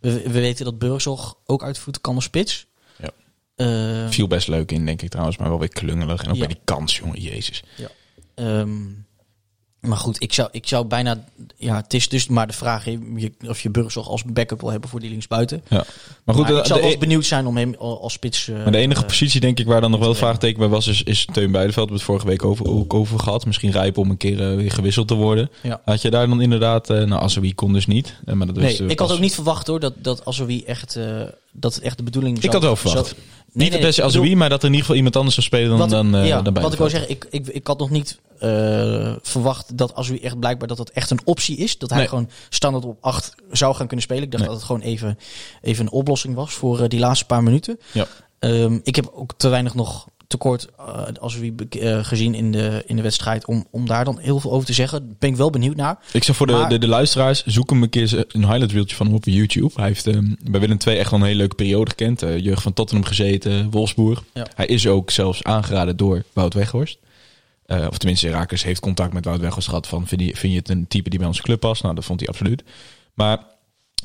[0.00, 2.66] we, we weten dat Burgzorg ook uit voeten kan als spits.
[2.96, 3.10] Ja.
[3.54, 5.36] Eh, Viel best leuk in, denk ik trouwens.
[5.36, 6.22] Maar wel weer klungelig.
[6.22, 6.38] En ook Ja.
[6.46, 7.20] bij die kans, jongen.
[7.20, 7.62] Jezus.
[8.34, 8.76] Ehm,
[9.80, 11.24] maar goed, ik zou, ik zou bijna...
[11.56, 14.90] Ja, het is dus maar de vraag je, of je Burgzorg als backup wil hebben
[14.90, 15.62] voor die linksbuiten.
[15.68, 15.84] Ja.
[16.24, 18.12] Maar goed, Maar de, ik zou de- wel eens benieuwd zijn om hem al- als
[18.12, 18.48] spits...
[18.48, 20.14] eh, maar de enige eh, positie, denk ik, waar dan nog wel ja.
[20.14, 21.88] vraagteken bij was, is, is Teun Buitenveld.
[21.90, 23.46] We hebben het vorige week over, ook over gehad.
[23.46, 25.50] Misschien rijp om een keer eh, weer gewisseld te worden.
[25.62, 25.80] Ja.
[25.84, 26.90] Had je daar dan inderdaad...
[26.90, 28.14] eh nou, Azoui kon dus niet.
[28.26, 30.96] Eh, maar dat Nee, ik had ook niet verwacht hoor, dat, dat wie echt...
[30.96, 33.06] eh, dat het echt de bedoeling Ik zou- had wel verwacht.
[33.06, 33.18] zou-
[33.58, 35.46] Niet nee, se ik bedoel- Azoui, maar dat er in ieder geval iemand anders zou
[35.46, 37.78] spelen dan, Wat, dan, eh ja, dan wat ik wil zeggen, ik, ik, ik had
[37.78, 41.78] nog niet eh, verwacht dat als u echt blijkbaar dat dat echt een optie is.
[41.78, 44.22] Dat hij gewoon standaard op 8 zou gaan kunnen spelen.
[44.22, 45.18] Ik dacht dat het gewoon even,
[45.62, 47.78] even een oplossing was voor eh, die laatste paar minuten.
[47.92, 48.06] Ja.
[48.38, 52.82] Ehm, ik heb ook te weinig nog tekort eh als u eh, gezien in de,
[52.86, 54.98] in de wedstrijd om, om daar dan heel veel over te zeggen.
[55.06, 55.98] Daar ben ik wel benieuwd naar.
[56.12, 58.96] Ik zeg voor de, Maar- de, de luisteraars, zoek hem een keer een highlight reeltje
[58.96, 59.70] van hem op YouTube.
[59.74, 62.22] Hij heeft ehm, bij Willem II echt wel een hele leuke periode gekend.
[62.22, 64.22] Eh, jeugd van Tottenham gezeten, Wolfsburg.
[64.34, 64.46] Ja.
[64.54, 66.98] Hij is ook zelfs aangeraden door Wout Weghorst.
[67.88, 70.68] Of tenminste, Rakers heeft contact met Wout Weghorst gehad van vind je, vind je het
[70.68, 71.82] een type die bij onze club past?
[71.82, 72.62] Nou, dat vond hij absoluut.
[73.14, 73.38] Maar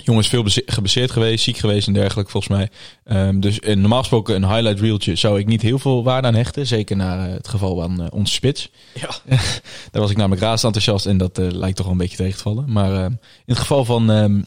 [0.04, 2.70] jongens, veel geblesseerd geweest, ziek geweest en dergelijke volgens mij.
[3.04, 6.68] Ehm, dus normaal gesproken een highlight reeltje zou ik niet heel veel waarde aan hechten.
[6.68, 8.70] Zeker naar eh, het geval van eh, onze spits.
[8.94, 9.10] Ja.
[9.92, 12.38] Daar was ik namelijk raast enthousiast en dat eh, lijkt toch wel een beetje tegen
[12.38, 12.72] te vallen.
[12.72, 14.42] Maar eh, in het geval van ehm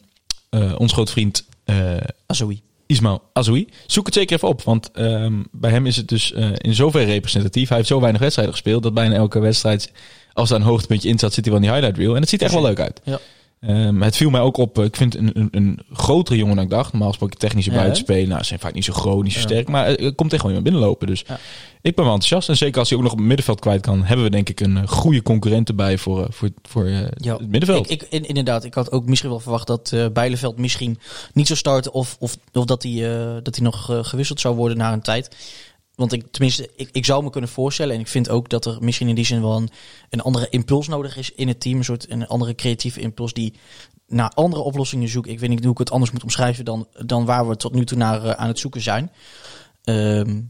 [0.49, 1.45] eh, ons groot vriend
[2.25, 2.61] Azoui.
[2.85, 4.61] Ismail Azoui, zoek het zeker even op.
[4.61, 7.67] Want ehm, bij hem is het dus in zoverre representatief.
[7.67, 9.91] Hij heeft zo weinig wedstrijden gespeeld dat bijna elke wedstrijd,
[10.33, 12.15] als daar een hoogtepuntje in zat, zit hij wel in die highlight reel.
[12.15, 13.01] En het ziet er echt wel leuk uit.
[13.03, 13.19] Ja.
[13.59, 16.63] Ehm, het viel mij ook op, eh, ik vind een, een, een grotere jongen dan
[16.63, 16.91] ik dacht.
[16.91, 19.45] Normaal gesproken technische Ja, buitenspelen, nou, ze zijn vaak niet zo groot, niet zo Ja.
[19.45, 19.67] sterk.
[19.69, 21.07] Maar eh, er komt echt wel iemand binnenlopen.
[21.07, 21.39] Dus Ja.
[21.81, 22.49] ik ben wel enthousiast.
[22.49, 24.59] En zeker als hij ook nog op het middenveld kwijt kan, hebben we denk ik
[24.59, 27.91] een eh, goede concurrent erbij voor, eh, voor, voor eh, het middenveld.
[27.91, 30.99] Ik, ik, in- inderdaad, ik had ook misschien wel verwacht dat eh Bijleveld misschien
[31.33, 31.93] niet zou starten.
[31.93, 35.01] Of, of, of dat, hij, eh, dat hij nog eh, gewisseld zou worden na een
[35.01, 35.35] tijd.
[35.97, 37.95] Want ik, tenminste, ik, ik zou me kunnen voorstellen.
[37.95, 39.69] En ik vind ook dat er misschien in die zin wel een,
[40.09, 41.77] een andere impuls nodig is in het team.
[41.77, 43.53] Een soort een andere creatieve impuls die
[44.07, 45.27] naar andere oplossingen zoekt.
[45.27, 47.85] Ik weet niet hoe ik het anders moet omschrijven dan, dan waar we tot nu
[47.85, 49.11] toe naar eh, aan het zoeken zijn.
[49.83, 50.41] Ehm,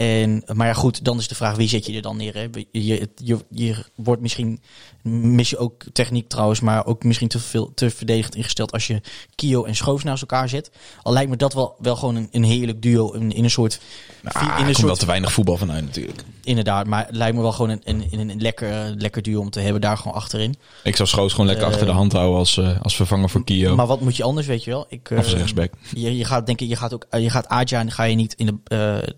[0.00, 2.34] en, maar ja, goed, dan is de vraag wie zet je er dan neer?
[2.34, 2.46] Hè?
[2.70, 4.60] Je, je, je wordt misschien,
[5.02, 9.00] mis je ook techniek trouwens, maar ook misschien te, veel, te verdedigend ingesteld als je
[9.34, 10.70] Kio en Schoofs naast elkaar zet.
[11.02, 13.80] Al lijkt me dat wel, wel gewoon een, een heerlijk duo in, in een soort.
[14.22, 16.24] Nou, in er een komt soort wel te weinig voetbal vanuit natuurlijk.
[16.44, 19.50] inderdaad, maar het lijkt me wel gewoon een, een, een, een lekker, lekker duo om
[19.50, 20.56] te hebben daar gewoon achterin.
[20.84, 23.44] Ik zou Schoos gewoon lekker Eh, achter de hand houden als, eh, als vervanger voor
[23.44, 23.74] Kio.
[23.74, 24.86] Maar wat moet je anders, weet je wel?
[24.88, 25.72] Ik, of eh, rechtsback.
[25.94, 28.16] Je, je gaat denk ik, je gaat ook, eh, je gaat Adja en ga je
[28.16, 29.14] niet in de, eh,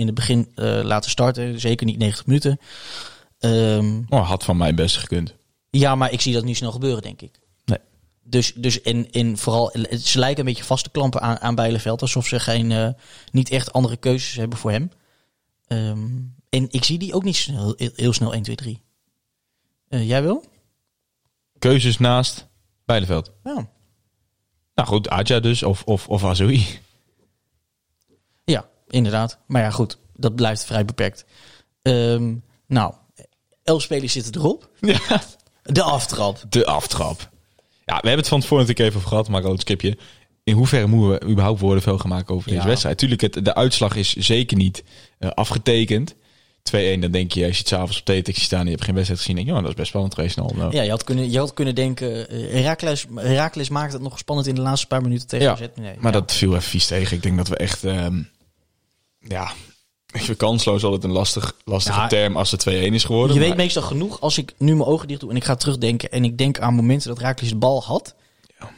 [0.00, 1.60] in het begin eh, laten starten.
[1.60, 2.58] Zeker niet 90 minuten.
[3.38, 5.34] Ehm, Oh, had van mij best gekund.
[5.70, 7.40] ja, maar ik zie dat niet snel gebeuren, denk ik.
[7.64, 7.78] Nee.
[8.22, 12.02] Dus, dus in, in vooral, ze lijken een beetje vast te klampen aan, aan Bijleveld.
[12.02, 12.88] Alsof ze geen, eh,
[13.32, 14.90] niet echt andere keuzes hebben voor hem.
[15.66, 16.08] Ehm,
[16.48, 18.82] en ik zie die ook niet snel, heel, heel snel 1, 2, 3.
[19.88, 20.44] Eh, jij wil?
[21.58, 22.46] Keuzes naast
[22.84, 23.30] Bijleveld.
[23.44, 23.68] Ja.
[24.74, 26.66] Nou goed, Adja dus, of, of, of Azoui.
[28.90, 29.38] Inderdaad.
[29.46, 29.98] Maar ja, goed.
[30.16, 31.24] Dat blijft vrij beperkt.
[31.82, 32.34] Ehm,
[32.66, 32.94] nou,
[33.64, 34.68] elf spelers zitten erop.
[34.80, 35.22] Ja.
[35.62, 36.42] De aftrap.
[36.48, 37.28] De aftrap.
[37.84, 39.98] Ja, we hebben het van tevoren natuurlijk even over gehad, maar rood skipje.
[40.44, 42.98] In hoeverre moeten we überhaupt woorden veel gaan maken over deze wedstrijd?
[42.98, 44.84] Tuurlijk, het, de uitslag is zeker niet
[45.18, 46.14] eh, afgetekend.
[46.14, 48.94] 2-1, dan denk je, als je het s'avonds op teletext staan en je hebt geen
[48.94, 50.36] wedstrijd gezien, denk je, oh, dat is best spannend geweest.
[50.36, 50.74] Nou, nou.
[50.74, 52.28] Ja, je had kunnen, je had kunnen denken...
[52.28, 52.64] eh,
[53.16, 55.60] Heracles maakt het nog spannend in de laatste paar minuten tegen Ja, AZ.
[55.60, 56.20] Nee, maar ja.
[56.20, 57.16] dat viel even vies tegen.
[57.16, 58.22] Ik denk dat we echt, ehm,
[59.20, 59.52] ja,
[60.12, 62.06] even kansloos altijd een lastig, lastige Ja.
[62.06, 63.34] term als het 2-1 is geworden.
[63.34, 66.10] Je weet meestal genoeg als ik nu mijn ogen dicht doe en ik ga terugdenken...
[66.10, 68.14] en ik denk aan momenten dat Heracles de bal had.
[68.58, 68.70] Ja.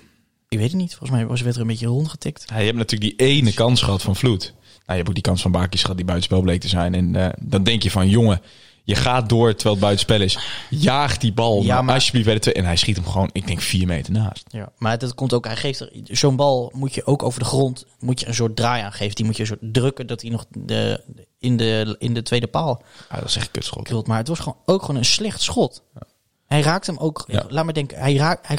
[0.49, 0.95] Ik weet het niet.
[0.95, 2.45] Volgens mij was werd er een beetje rondgetikt.
[2.47, 4.43] Ja, je hebt natuurlijk die ene kans gehad van Vloed.
[4.43, 4.55] Nou,
[4.87, 6.95] je hebt ook die kans van Bakis gehad die buitenspel bleek te zijn.
[6.95, 8.41] En eh, dan denk je van, jongen,
[8.85, 10.39] je gaat door terwijl het buitenspel is.
[10.71, 12.55] Jaag die bal Ja, maar alsjeblieft bij de twee.
[12.55, 14.45] En hij schiet hem gewoon, ik denk, vier meter naast.
[14.49, 17.45] Ja, maar dat komt ook, hij geeft er, zo'n bal moet je ook over de
[17.45, 19.15] grond, moet je een soort draai aan geven.
[19.15, 21.01] Die moet je een soort drukken dat hij nog de,
[21.39, 23.85] in, de, in de tweede paal Ja, dat is echt een kutschot.
[23.85, 24.07] krult.
[24.07, 25.83] Maar het was gewoon, ook gewoon een slecht schot.
[26.47, 27.45] Hij raakt hem ook, Ja.
[27.49, 28.59] laat me denken, hij raakt, hij,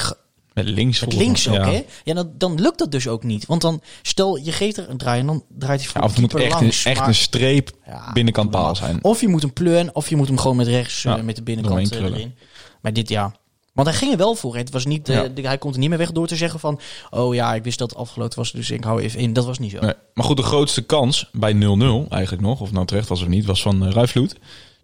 [0.54, 1.70] Met links met links ook ja.
[1.70, 1.84] hè.
[2.04, 3.46] Ja, dan, dan lukt dat dus ook niet.
[3.46, 6.12] Want dan, stel je geeft er een draai en dan draait hij voor Ja, of
[6.12, 8.98] het moet echt, een, echt maar- een streep Ja, binnenkant paal zijn.
[9.04, 11.42] Of je moet hem pleuen, of je moet hem gewoon met rechts eh, met de
[11.42, 12.34] binnenkant eh, erin.
[12.82, 13.34] Maar dit, ja,
[13.72, 14.56] Want hij ging er wel voor.
[14.56, 16.80] Het was niet, eh, de- hij komt er niet meer weg door te zeggen van...
[17.10, 19.32] Oh ja, ik wist dat het afgelopen was, dus ik hou even in.
[19.32, 19.80] Dat was niet zo.
[19.80, 19.92] Nee.
[20.14, 23.44] Maar goed, de grootste kans bij 0-0 eigenlijk nog, of nou terecht was of niet,
[23.44, 24.36] was van uh, Ruifvloed.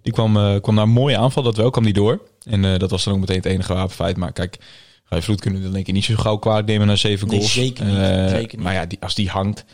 [0.03, 2.21] Die kwam, kwam naar een mooie aanval, dat wel, kwam die door.
[2.45, 4.17] En dat was dan ook meteen het enige wapenfeit.
[4.17, 4.59] Maar kijk,
[5.11, 7.53] Ruifvloed kunnen we dan denk ik niet zo gauw kwaad nemen naar zeven Nee, goals.
[7.53, 7.96] zeker niet.
[7.96, 8.64] Eh, Zeker niet.
[8.66, 9.64] Maar ja, die, als die hangt,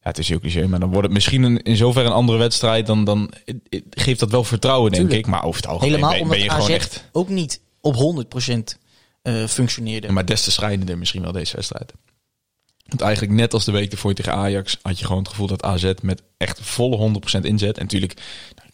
[0.00, 2.38] ja, het is heel cliché, maar dan wordt het misschien een, in zoverre een andere
[2.38, 2.86] wedstrijd.
[2.86, 5.26] Dan, dan eh, geeft dat wel vertrouwen, denk Tuurlijk.
[5.26, 5.32] ik.
[5.32, 7.08] Maar over het algemeen Helemaal ben je AZ gewoon echt...
[7.12, 8.78] ook niet op 100%
[9.22, 10.12] eh functioneerde.
[10.12, 11.92] Maar des te schrijnender misschien wel deze wedstrijd.
[12.86, 15.62] Want eigenlijk net als de week ervoor tegen Ajax had je gewoon het gevoel dat
[15.62, 17.76] AZ met echt volle 100% inzet.
[17.76, 18.20] En natuurlijk,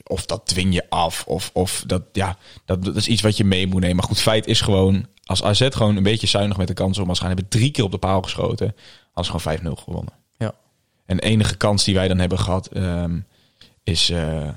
[0.09, 3.45] of dat dwing je af, of, of dat, ja, dat, dat is iets wat je
[3.45, 3.97] mee moet nemen.
[3.97, 7.09] Maar goed, feit is gewoon, als AZ gewoon een beetje zuinig met de kans om,
[7.09, 8.75] als gaan hebben drie keer op de paal geschoten,
[9.13, 10.13] als gewoon 5-0 gewonnen.
[10.39, 10.55] Ja.
[11.07, 13.21] En de enige kans die wij dan hebben gehad, ehm,
[13.85, 14.49] is, eh,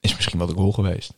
[0.00, 1.12] is misschien wel de goal geweest.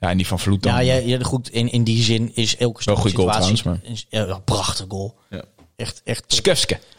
[0.00, 0.72] Ja, en die van Vloed dan.
[0.72, 4.06] Ja, ja, ja, goed, in, in die zin is elke Wel goede goal situatie- trouwens,
[4.08, 5.18] ja, een prachtig goal.
[5.30, 5.42] Ja.
[5.76, 6.24] Echt, echt,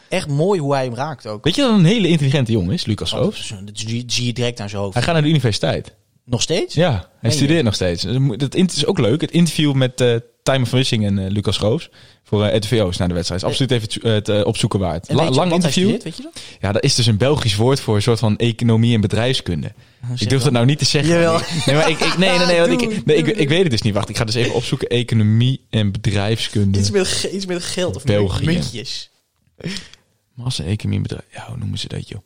[0.08, 1.44] echt mooi hoe hij hem raakt ook.
[1.44, 3.54] Weet je dat een hele intelligente jongen is, Lucas Oh, Roos?
[3.64, 4.94] dat zie, zie je direct aan zijn hoofd.
[4.94, 5.94] Hij gaat naar de universiteit.
[6.30, 6.74] Nog steeds?
[6.74, 7.36] Ja, hij je?
[7.36, 8.02] studeert nog steeds.
[8.38, 9.20] Het is ook leuk.
[9.20, 11.90] Het interview met eh Time of Wissing en eh, Lucas Roos
[12.24, 13.42] voor eh RTVO's na de wedstrijd.
[13.42, 15.12] Is absoluut even het, opzoeken waard.
[15.12, 15.82] La- lang interview.
[15.82, 16.40] studeert, weet je dat?
[16.60, 19.72] Ja, dat is dus een Belgisch woord voor een soort van economie en bedrijfskunde.
[20.18, 21.12] ik durf dat nou niet te zeggen.
[21.14, 21.40] Jawel.
[21.66, 23.82] Nee, maar ik, ik, nee, nee, nee, want ik, nee, ik, ik weet het dus
[23.82, 23.94] niet.
[23.94, 24.88] Wacht, ik ga dus even opzoeken.
[24.88, 26.78] Economie en bedrijfskunde.
[26.78, 28.44] Iets met, iets met geld of België.
[28.44, 29.10] muntjes.
[30.34, 31.24] Massa-economie en bedrijf.
[31.32, 32.20] Ja, hoe noemen ze dat, joh?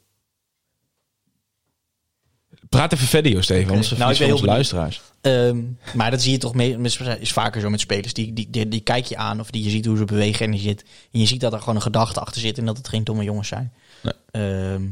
[2.73, 3.71] Praat even verder, joh, Steven.
[3.71, 5.03] Anders Nou, ik ben voor onze heel luisteraars.
[5.21, 5.63] Ehm,
[5.95, 6.79] maar dat zie je toch mee,
[7.21, 8.13] is vaker zo met spelers.
[8.13, 10.53] Die, die, die, die kijk je aan of die je ziet hoe ze bewegen en
[10.53, 12.89] je, zit, en je ziet dat er gewoon een gedachte achter zit en dat het
[12.89, 13.73] geen domme jongens zijn.
[14.03, 14.13] Nee.
[14.31, 14.83] Ehm,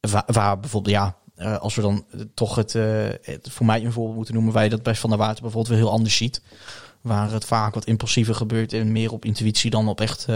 [0.00, 3.84] waar, waar bijvoorbeeld, ja, eh, als we dan eh, toch het, eh, het voor mij
[3.84, 6.16] een voorbeeld moeten noemen, waar je dat bij Van der Water bijvoorbeeld weer heel anders
[6.16, 6.42] ziet.
[7.00, 10.26] Waar het vaak wat impulsiever gebeurt en meer op intuïtie dan op echt,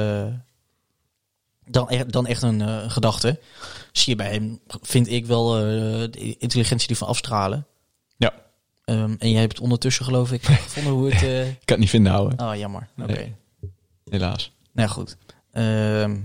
[1.66, 3.40] dan, echt dan echt een eh, gedachte.
[3.92, 5.62] Zie je bij hem, vind ik wel eh,
[6.10, 7.66] de intelligentie die van afstralen.
[8.16, 8.32] Ja,
[8.84, 11.22] Ehm, en jij hebt het ondertussen, geloof ik, gevonden hoe het...
[11.22, 12.48] eh, ik kan het niet vinden houden.
[12.48, 12.88] Oh, jammer.
[13.02, 13.12] Oké.
[13.12, 13.34] Nee.
[14.10, 14.52] Helaas.
[14.72, 15.16] Nou goed.
[15.52, 16.20] Ehm,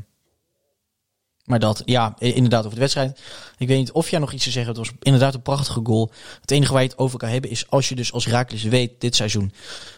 [1.44, 3.22] maar dat, ja, inderdaad over de wedstrijd.
[3.58, 4.86] Ik weet niet of jij nog iets te zeggen hebt.
[4.86, 6.12] Het was inderdaad een prachtige goal.
[6.42, 9.02] Het enige waar je het over kan hebben is als je dus als Raakles weet
[9.02, 9.54] dit seizoen...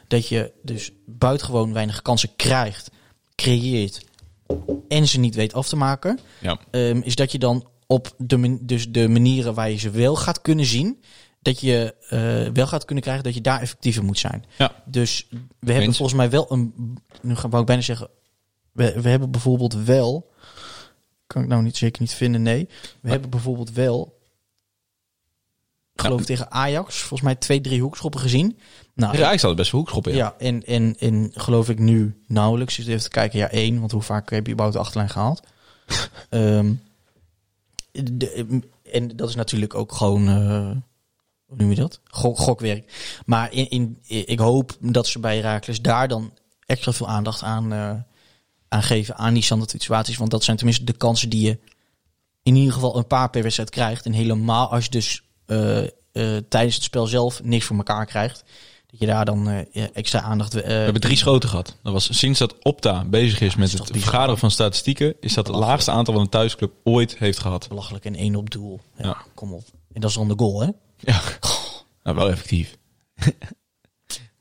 [0.07, 2.91] dat je dus buitengewoon weinig kansen krijgt,
[3.35, 4.09] creëert...
[4.87, 6.19] en ze niet weet af te maken...
[6.41, 6.59] Ja.
[6.71, 10.41] Ehm, is dat je dan op de, dus de manieren waar je ze wel gaat
[10.41, 11.01] kunnen zien...
[11.41, 14.45] dat je eh, wel gaat kunnen krijgen dat je daar effectiever moet zijn.
[14.57, 14.83] Ja.
[14.85, 15.27] Dus
[15.59, 16.97] we hebben volgens mij wel een...
[17.21, 18.09] Nu ga- wou ik bijna zeggen...
[18.71, 20.31] We, we hebben bijvoorbeeld wel...
[21.27, 22.69] Kan ik nou niet zeker niet vinden, nee.
[23.01, 24.19] We hebben bijvoorbeeld wel...
[25.93, 28.59] Ik geloof tegen Ajax, volgens mij twee, drie hoekschoppen gezien.
[28.95, 30.11] Nou, Ja, ik zal het best wel hoekschoppen.
[30.15, 30.45] ja, Ja.
[30.45, 32.75] en, en, en geloof ik nu nauwelijks.
[32.75, 33.79] Zit even te kijken, ja, één.
[33.79, 35.41] Want hoe vaak heb je überhaupt de achterlijn gehaald?
[36.29, 36.73] Ehm,
[37.91, 40.27] de- en dat is natuurlijk ook gewoon...
[40.27, 40.71] eh,
[41.45, 41.99] hoe noem je dat?
[42.03, 43.19] Gok, gokwerk.
[43.25, 46.33] Maar in, in, ik hoop dat ze bij Herakles daar dan
[46.65, 47.93] extra veel aandacht aan, eh,
[48.67, 49.17] aan geven.
[49.17, 50.17] Aan die standaard situaties.
[50.17, 51.59] Want dat zijn tenminste de kansen die je
[52.43, 54.05] in ieder geval een paar per wedstrijd krijgt.
[54.05, 55.77] En helemaal als je dus eh,
[56.49, 58.43] tijdens het spel zelf niks voor elkaar krijgt.
[58.91, 60.55] Dat je daar dan eh, extra aandacht...
[60.55, 61.77] eh, We hebben drie schoten gehad.
[61.83, 64.01] Dat was sinds dat Opta bezig is met is het bizar.
[64.01, 67.67] vergaderen van statistieken, is dat het laagste aantal wat een thuisclub ooit heeft gehad.
[67.67, 68.79] belachelijk en één op doel.
[68.97, 69.17] Ja, Ja.
[69.33, 69.63] kom op.
[69.93, 70.69] En dat is dan de goal, hè?
[70.97, 71.21] Ja,
[72.03, 72.77] nou, wel effectief.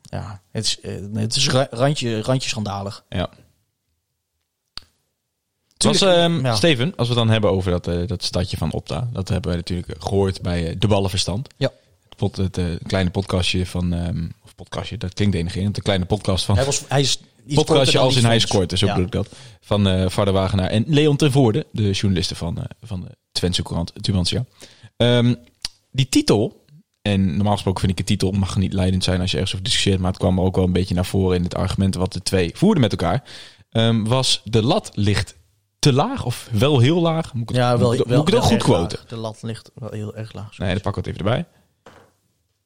[0.02, 3.04] Ja, het is, eh, het is ra- randje, randje schandalig.
[3.08, 3.28] Ja.
[5.76, 6.54] Was, ehm, ja.
[6.54, 9.08] Steven, als we het dan hebben over dat, dat stadje van Opta.
[9.12, 11.48] Dat hebben we natuurlijk gehoord bij De Ballenverstand.
[11.56, 11.70] Ja.
[12.18, 13.92] Het, het kleine podcastje van...
[13.92, 14.28] ehm,
[14.62, 15.74] podcastje, dat klinkt denigrerend.
[15.74, 16.56] De kleine podcast van...
[16.56, 17.18] Hij, was, hij is
[17.54, 18.94] podcastje als in hij kort, dus ook Ja.
[18.94, 19.38] bedoel ik dat.
[19.60, 23.62] Van eh Vader Wagenaar en Leon ten Voorde, de journalisten van, eh, van de Twentse
[23.62, 24.44] Courant, Tubantia.
[24.96, 25.34] Ehm
[25.90, 26.64] die titel,
[27.02, 29.64] en normaal gesproken vind ik een titel mag niet leidend zijn als je ergens over
[29.64, 32.12] discussieert, maar het kwam er ook wel een beetje naar voren in het argument wat
[32.12, 33.24] de twee voerden met elkaar,
[33.70, 35.36] ehm, was de lat ligt
[35.78, 37.32] te laag of wel heel laag?
[37.34, 38.98] Moet ik het, Ja, wel, moet, ik- wel, moet ik het ook goed quoten?
[38.98, 39.08] laag.
[39.08, 40.58] De lat ligt wel heel erg laag.
[40.58, 41.44] Nee, dan pak ik het even erbij.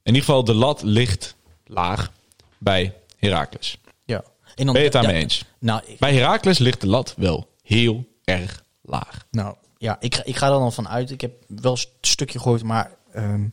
[0.02, 2.12] In ieder geval, de lat ligt laag
[2.58, 3.78] bij Heracles.
[4.04, 4.24] Ja.
[4.54, 5.44] En dan, Ben je het daarmee ja, eens?
[5.58, 9.26] Nou, ik, Bij Heracles ligt de lat wel heel erg laag.
[9.30, 11.10] nou ja, ik, ga- ik ga er dan van uit.
[11.10, 13.48] Ik heb wel een stukje gehoord, maar ehm,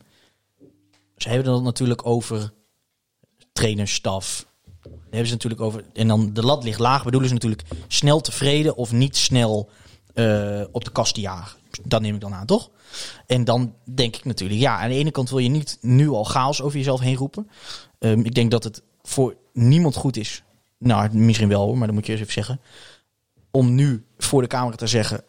[1.16, 2.52] ze hebben het natuurlijk over
[3.52, 4.46] trainerstaf.
[4.82, 5.84] Daar hebben ze natuurlijk over.
[5.92, 7.04] En dan de lat ligt laag.
[7.04, 9.70] Bedoelen ze natuurlijk snel tevreden of niet snel
[10.14, 11.58] eh, op de kast te jagen.
[11.84, 12.70] Dat neem ik dan aan, toch?
[13.26, 16.24] En dan denk ik natuurlijk, ja, aan de ene kant wil je niet nu al
[16.24, 17.50] chaos over jezelf heen roepen.
[18.02, 20.42] Ehm, ik denk dat het voor niemand goed is.
[20.78, 22.60] Nou, misschien wel hoor, maar dan moet je eens even zeggen.
[23.50, 25.24] Om nu voor de camera te zeggen,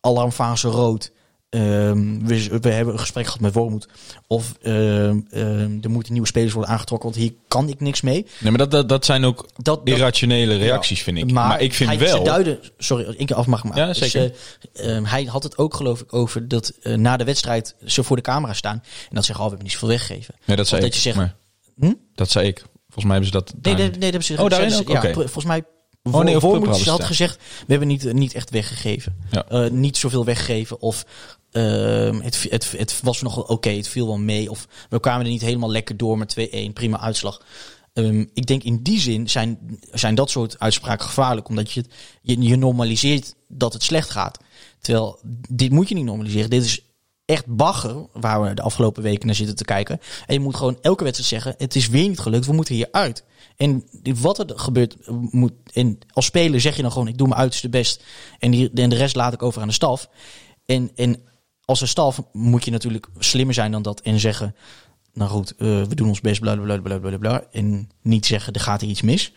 [0.00, 1.12] alarmfase rood.
[1.50, 3.88] ehm, we, we hebben een gesprek gehad met Wormoed.
[4.26, 8.26] Of ehm, ehm, er moeten nieuwe spelers worden aangetrokken, want hier kan ik niks mee.
[8.40, 11.32] Nee, maar dat, dat, dat zijn ook Dat, irrationele reacties, vind ik.
[11.32, 12.16] Maar, ik vind hij, wel...
[12.16, 13.86] Ze duiden, sorry, als ik af mag maken.
[13.86, 14.34] Ja, zeker.
[14.72, 18.16] eh, hij had het ook geloof ik over dat eh, na de wedstrijd ze voor
[18.16, 18.82] de camera staan.
[19.08, 20.34] En dat zeggen, oh, we hebben niet zoveel weggegeven.
[20.44, 20.86] nee, dat zei ik.
[20.86, 21.34] dat je zegt- maar
[21.78, 21.92] Hm?
[22.14, 22.58] Dat zei ik.
[22.88, 23.54] Volgens mij hebben ze dat...
[23.62, 24.88] Nee, nee, nee, dat hebben ze Oh, daarin ook?
[24.88, 25.64] ja, volgens mij.
[26.02, 27.04] Oh, nee, had ze het.
[27.04, 29.16] gezegd, we hebben niet, niet echt weggegeven.
[29.30, 29.46] Ja.
[29.48, 30.80] Eh, niet zoveel weggegeven.
[30.80, 31.04] Of
[31.50, 34.50] ehm, het, het, het was nog oké, het viel wel mee.
[34.50, 36.36] Of we kwamen er niet helemaal lekker door met
[36.68, 37.40] 2-1, prima uitslag.
[37.92, 41.48] Ehm, ik denk in die zin zijn, zijn dat soort uitspraken gevaarlijk.
[41.48, 44.38] Omdat je, het- je, je normaliseert dat het slecht gaat.
[44.80, 45.18] Terwijl,
[45.50, 46.50] dit moet je niet normaliseren.
[46.50, 46.82] Dit is
[47.24, 50.00] echt bagger, waar we de afgelopen weken naar zitten te kijken.
[50.26, 52.88] En je moet gewoon elke wedstrijd zeggen, het is weer niet gelukt, we moeten hier
[52.90, 53.24] uit.
[53.56, 53.84] En
[54.20, 54.96] wat er gebeurt,
[55.30, 58.04] moet, en als speler zeg je dan gewoon, ik doe mijn uiterste best.
[58.38, 60.08] En, die, en de rest laat ik over aan de staf.
[60.66, 61.22] En, en
[61.64, 64.54] als een staf moet je natuurlijk slimmer zijn dan dat en zeggen,
[65.12, 67.44] nou goed, eh, we doen ons best, bla bla bla bla bla.
[67.52, 69.32] En niet zeggen, er gaat hier iets mis.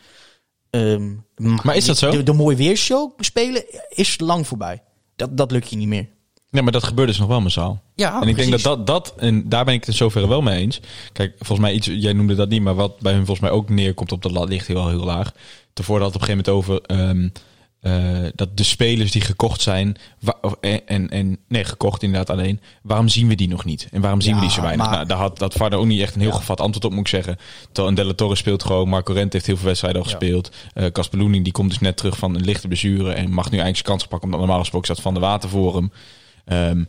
[0.69, 1.15] Ehm,
[1.63, 2.12] Maar is dat zo?
[2.12, 4.84] De, de mooi weershow spelen is lang voorbij.
[5.15, 6.08] Dat, dat lukt je niet meer.
[6.49, 7.81] Nee, maar dat gebeurt dus nog wel massaal.
[7.95, 10.41] Ja, en ik denk dat dat, dat, en daar ben ik het in zoverre wel
[10.41, 10.79] mee eens.
[11.13, 13.69] Kijk, volgens mij iets, jij noemde dat niet, maar wat bij hun volgens mij ook
[13.69, 15.31] neerkomt op de lat ligt heel, heel laag.
[15.73, 17.29] Tevoren had het op een gegeven moment over ehm,
[17.79, 19.95] eh, dat de spelers die gekocht zijn,
[20.62, 23.88] en, en, en nee, gekocht inderdaad alleen, waarom zien we die nog niet?
[23.91, 24.86] En waarom zien we Ja, die zo weinig?
[24.86, 26.36] maar- Nou, daar had dat Varder ook niet echt een heel Ja.
[26.36, 27.38] gevat antwoord op, moet ik zeggen.
[27.71, 30.13] Terwijl Della Torre speelt gewoon, Marco Rent heeft heel veel wedstrijden al Ja.
[30.15, 30.51] gespeeld.
[30.73, 33.57] Eh Casper Loening, die komt dus net terug van een lichte blessure en mag nu
[33.57, 35.91] eigenlijk zijn kans pakken, omdat normaal gesproken zat Van de Water voor hem.
[36.47, 36.83] Ehm,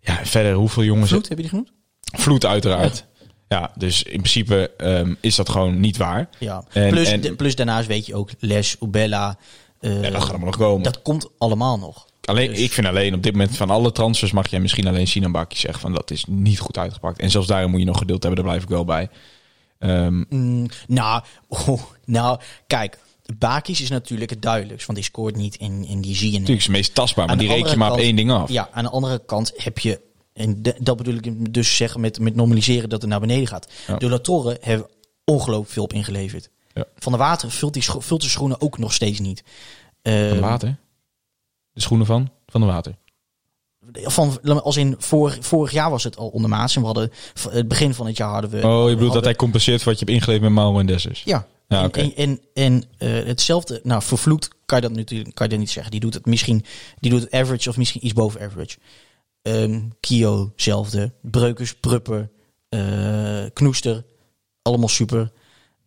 [0.00, 1.08] ja, verder, hoeveel jongens...
[1.10, 1.72] Vloed, heb je die genoemd?
[2.00, 3.04] Vloed uiteraard.
[3.48, 6.28] Ja, dus in principe ehm, is dat gewoon niet waar.
[6.38, 6.64] Ja.
[6.72, 9.38] En- plus, en- de- plus daarnaast weet je ook Les, Ubella.
[9.80, 10.82] eh, Ja, dat gaat allemaal nog komen.
[10.82, 12.06] dat komt allemaal nog.
[12.24, 15.32] alleen, dus- Ik vind alleen op dit moment van alle transfers mag jij misschien alleen
[15.32, 17.18] Bakje zeggen van dat is niet goed uitgepakt.
[17.20, 19.08] En zelfs daarin moet je nog geduld hebben, daar blijf ik wel bij.
[19.78, 22.98] Ehm, Mm, nou, oh, nou, kijk.
[23.38, 24.86] Bakis is natuurlijk het duidelijkst.
[24.86, 26.48] Want die scoort niet en, en die zie je niet.
[26.48, 28.50] natuurlijk is het meest tastbaar, maar die reken je maar op één ding af.
[28.50, 30.00] Ja, aan de andere kant heb je...
[30.32, 33.72] En de- dat bedoel ik dus zeggen met, met normaliseren dat het naar beneden gaat.
[33.86, 33.96] Ja.
[33.96, 34.86] De La Torre hebben
[35.24, 36.50] ongelooflijk veel op ingeleverd.
[36.74, 36.84] Ja.
[36.96, 39.42] Van de Water vult, die scho- vult de schoenen ook nog steeds niet.
[40.02, 40.76] Van de water?
[41.72, 42.30] De schoenen van?
[42.46, 42.96] Van de water.
[43.92, 46.74] van, als in vorig, vorig jaar was het al ondermaats.
[46.74, 47.10] En we hadden
[47.50, 48.66] het begin van het jaar hadden we.
[48.66, 51.22] Oh, je bedoelt dat hij compenseert voor wat je hebt ingeleverd met Mauro en Dessers?
[51.24, 51.46] Ja.
[51.68, 55.46] Ja, en en, en, en, eh, hetzelfde, nou, voor Vloed kan je dat natuurlijk kan
[55.46, 55.90] je dat niet zeggen.
[55.90, 56.64] Die doet het misschien,
[57.00, 58.78] die doet het average of misschien iets boven average.
[59.42, 61.12] Ehm Kio, zelfde.
[61.22, 62.30] Breukers, Prupper,
[62.68, 64.04] eh, Knoester,
[64.62, 65.32] allemaal super.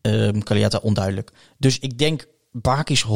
[0.02, 1.32] Ehm Kaliata, onduidelijk.
[1.58, 3.08] Dus ik denk, Bakis 100%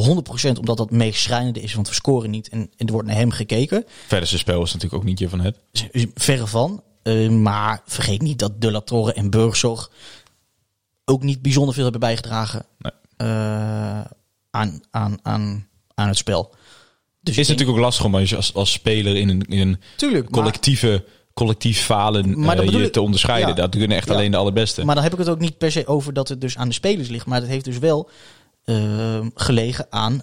[0.59, 3.17] omdat dat het meest schrijnende is, want we scoren niet en, en er wordt naar
[3.17, 3.83] hem gekeken.
[4.07, 5.57] Verder zijn spel is natuurlijk ook niet je van het.
[6.13, 6.83] Verre van.
[7.03, 9.91] Eh, maar vergeet niet dat De La Torre en Burgzorg
[11.05, 12.91] ook niet bijzonder veel hebben bijgedragen Nee.
[13.17, 14.01] eh,
[14.51, 16.55] aan, aan, aan, aan het spel.
[17.21, 19.81] Dus Het is natuurlijk ook lastig om als, als, als speler in een, in een
[19.97, 23.49] Tuurlijk, maar- collectieve, collectief falen Maar eh, je te onderscheiden.
[23.49, 23.55] ja.
[23.55, 24.13] Dat doen echt Ja.
[24.13, 24.85] alleen de allerbeste.
[24.85, 26.73] Maar dan heb ik het ook niet per se over dat het dus aan de
[26.73, 27.25] spelers ligt.
[27.25, 28.09] Maar het heeft dus wel
[28.63, 30.21] eh, gelegen aan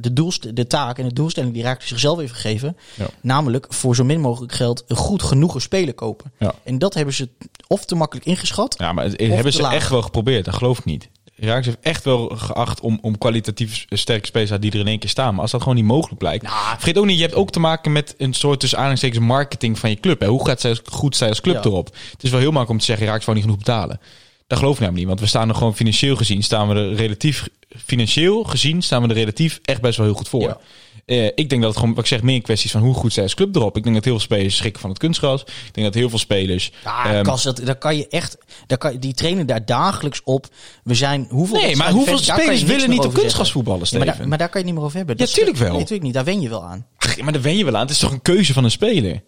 [0.00, 2.76] de, doelst de taak en de doelstelling die Raak zichzelf heeft gegeven.
[2.94, 3.06] Ja.
[3.20, 6.32] Namelijk voor zo min mogelijk geld een goed genoegen speler kopen.
[6.38, 6.54] Ja.
[6.64, 7.28] En dat hebben ze
[7.66, 8.74] of te makkelijk ingeschat.
[8.78, 9.72] Ja, maar hebben ze laag.
[9.74, 10.44] echt wel geprobeerd.
[10.44, 11.08] Dat geloof ik niet.
[11.36, 15.08] Raaks heeft echt wel geacht om, om kwalitatief sterke spelers die er in één keer
[15.10, 15.32] staan.
[15.32, 16.42] Maar als dat gewoon niet mogelijk blijkt.
[16.42, 19.78] Nou, Vergeet ook niet, je hebt ook te maken met een soort tussen aanhalingstekens marketing
[19.78, 20.20] van je club.
[20.20, 20.26] Hè.
[20.26, 21.62] Hoe gaat zij, goed zij als club Ja.
[21.64, 21.86] erop?
[22.10, 24.00] Het is wel heel makkelijk om te zeggen, Raaks wou niet genoeg betalen.
[24.50, 25.06] Dat geloof ik namelijk niet.
[25.06, 27.48] Want we staan er gewoon financieel gezien, staan we er relatief,
[27.86, 30.42] financieel gezien, staan we er relatief echt best wel heel goed voor.
[30.42, 30.58] Ja.
[31.06, 33.12] Eh, ik denk dat het gewoon, wat ik zeg, meer een kwestie van hoe goed
[33.12, 33.76] zij als club erop.
[33.76, 35.40] Ik denk dat heel veel spelers schrikken van het kunstgras.
[35.40, 36.72] Ik denk dat heel veel spelers...
[36.84, 38.38] Ja, Kas, dat, daar kan je echt.
[38.66, 40.46] Daar kan, die trainen daar dagelijks op.
[40.84, 41.26] We zijn.
[41.30, 44.48] Hoeveel Nee, maar hoeveel spelers willen niet op kunstgras voetballen, Ja, maar, daar, maar daar
[44.48, 45.16] kan je niet meer over hebben.
[45.18, 45.68] Ja, is- tuurlijk wel.
[45.68, 46.14] Nee, natuurlijk niet.
[46.14, 46.86] Daar wen je wel aan.
[46.96, 47.80] Ach, maar daar wen je wel aan.
[47.80, 49.22] Het is toch een keuze van een speler?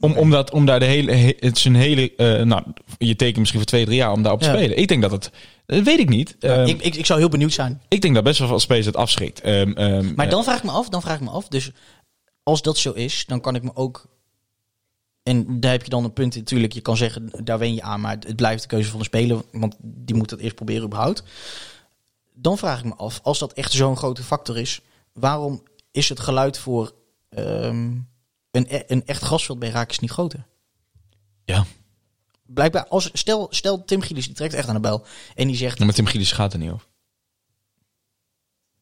[0.00, 2.62] Om, om, dat, om daar de hele, he- het is een hele, eh, nou,
[2.98, 4.54] je tekent misschien voor twee, drie jaar om daar op te Ja.
[4.56, 4.76] spelen.
[4.78, 5.30] Ik denk dat het,
[5.66, 6.36] dat weet ik niet.
[6.38, 7.82] Ehm, ik, ik, ik zou heel benieuwd zijn.
[7.88, 9.40] ik denk dat best wel veel spelers het afschrikt.
[9.40, 11.48] Ehm, ehm, Maar eh, dan vraag ik me af, dan vraag ik me af.
[11.48, 11.70] Dus
[12.42, 14.08] als dat zo is, dan kan ik me ook.
[15.22, 16.34] En daar heb je dan een punt.
[16.36, 18.00] Natuurlijk, je kan zeggen, daar wen je aan.
[18.00, 19.42] Maar het, het blijft de keuze van de speler.
[19.52, 21.22] Want die moet het eerst proberen überhaupt.
[22.34, 24.80] Dan vraag ik me af, als dat echt zo'n grote factor is.
[25.12, 26.92] Waarom is het geluid voor
[28.50, 30.46] een, e- een echt grasveld bij Raakjes niet groter?
[31.44, 31.66] ja.
[32.46, 35.04] blijkbaar, als, stel, stel Tim Gielis die trekt echt aan de bel.
[35.34, 36.86] En die zegt, Ja, maar Tim Gielis gaat er niet over.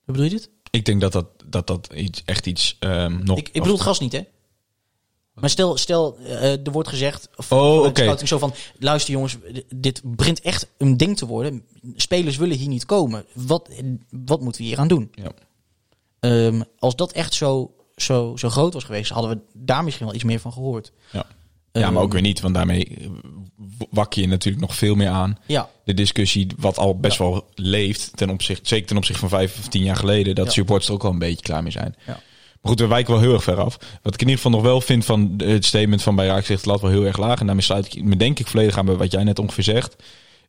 [0.05, 0.51] hoe bedoel je dit?
[0.71, 3.39] Ik denk dat dat, dat, dat iets, echt iets ehm, nog...
[3.39, 4.23] Ik, ik bedoel het gas niet, hè?
[5.35, 9.37] Maar stel, stel eh, er wordt gezegd, of Oh, scouting zo van, luister jongens,
[9.75, 11.65] dit begint echt een ding te worden.
[11.97, 13.25] Spelers willen hier niet komen.
[13.35, 13.69] Wat,
[14.11, 15.13] wat moeten we hier aan doen?
[15.15, 15.33] Ja.
[16.21, 20.15] Ehm, als dat echt zo, zo, zo groot was geweest, hadden we daar misschien wel
[20.15, 20.93] iets meer van gehoord.
[21.13, 21.27] Ja.
[21.73, 23.07] ja, maar Ehm, ook weer niet, want daarmee eh,
[23.91, 25.39] wakker je natuurlijk nog veel meer aan.
[25.47, 29.59] Ja, De discussie, wat al best wel leeft, ten opzichte, zeker ten opzichte van vijf
[29.59, 30.53] of tien jaar geleden, dat Ja.
[30.53, 31.95] supporters er ook wel een beetje klaar mee zijn.
[32.07, 32.21] Ja.
[32.63, 33.79] Maar goed, we wijken wel heel erg ver af.
[34.03, 36.67] Wat ik in ieder geval nog wel vind van het statement van bij Raak zegt
[36.67, 37.41] lat wel heel erg laag.
[37.41, 39.97] En daarmee sluit ik me denk ik volledig aan bij wat jij net ongeveer zegt.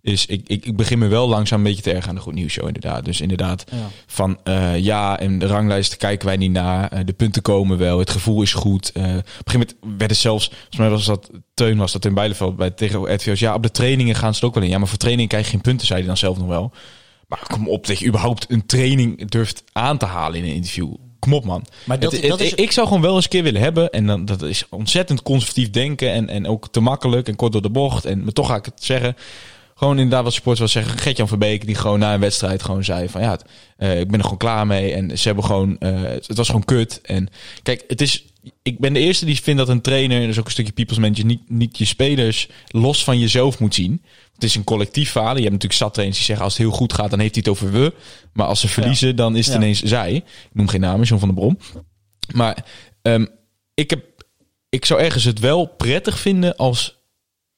[0.02, 2.34] Is ik, ik, ik begin me wel langzaam een beetje te erg aan de Goed
[2.34, 3.06] Nieuws Show inderdaad.
[3.06, 3.78] Dus inderdaad Ja.
[4.08, 6.92] van eh, ja, en de ranglijsten kijken wij niet naar.
[6.92, 8.92] Eh, de punten komen wel, het gevoel is goed.
[8.92, 12.06] Eh, op een gegeven moment werd het zelfs, volgens mij was dat Teun was dat
[12.06, 13.40] in Bijleveld bij tegen RTV's.
[13.40, 14.70] Ja, op de trainingen gaan ze het ook wel in.
[14.70, 16.72] Ja, maar voor trainingen krijg je geen punten, zei hij dan zelf nog wel.
[17.28, 20.94] Maar kom op, dat je überhaupt een training durft aan te halen in een interview.
[21.20, 21.66] Kom op, man.
[21.86, 23.90] Maar dat- Het- dat het- is- Ik zou gewoon wel eens een keer willen hebben.
[23.90, 26.12] En dan, dat is ontzettend conservatief denken.
[26.12, 28.06] En, en ook te makkelijk en kort door de bocht.
[28.06, 29.16] En maar toch ga ik het zeggen.
[29.80, 31.02] Gewoon inderdaad wat supporters wel zeggen.
[31.02, 33.46] Gertjan Verbeek die gewoon na een wedstrijd gewoon zei van ja, het,
[33.78, 34.94] eh, ik ben er gewoon klaar mee.
[34.94, 37.02] En ze hebben gewoon, eh, het was gewoon kut.
[37.02, 37.30] En
[37.64, 38.26] kijk, het is,
[38.62, 41.26] ik ben de eerste die vindt dat een trainer, dus ook een stukje people's manager,
[41.26, 44.04] niet, niet je spelers los van jezelf moet zien.
[44.34, 45.36] Het is een collectief falen.
[45.36, 47.44] Je hebt natuurlijk zat trainers die zeggen als het heel goed gaat, dan heeft hij
[47.46, 47.94] het over we.
[48.34, 49.62] Maar als ze verliezen, dan is het Ja.
[49.62, 50.16] ineens zij.
[50.16, 50.24] Ik
[50.54, 51.58] noem geen namen, John van der Brom.
[52.34, 52.66] Maar
[53.02, 53.26] ehm,
[53.74, 54.04] ik, heb,
[54.70, 56.99] ik zou ergens het wel prettig vinden als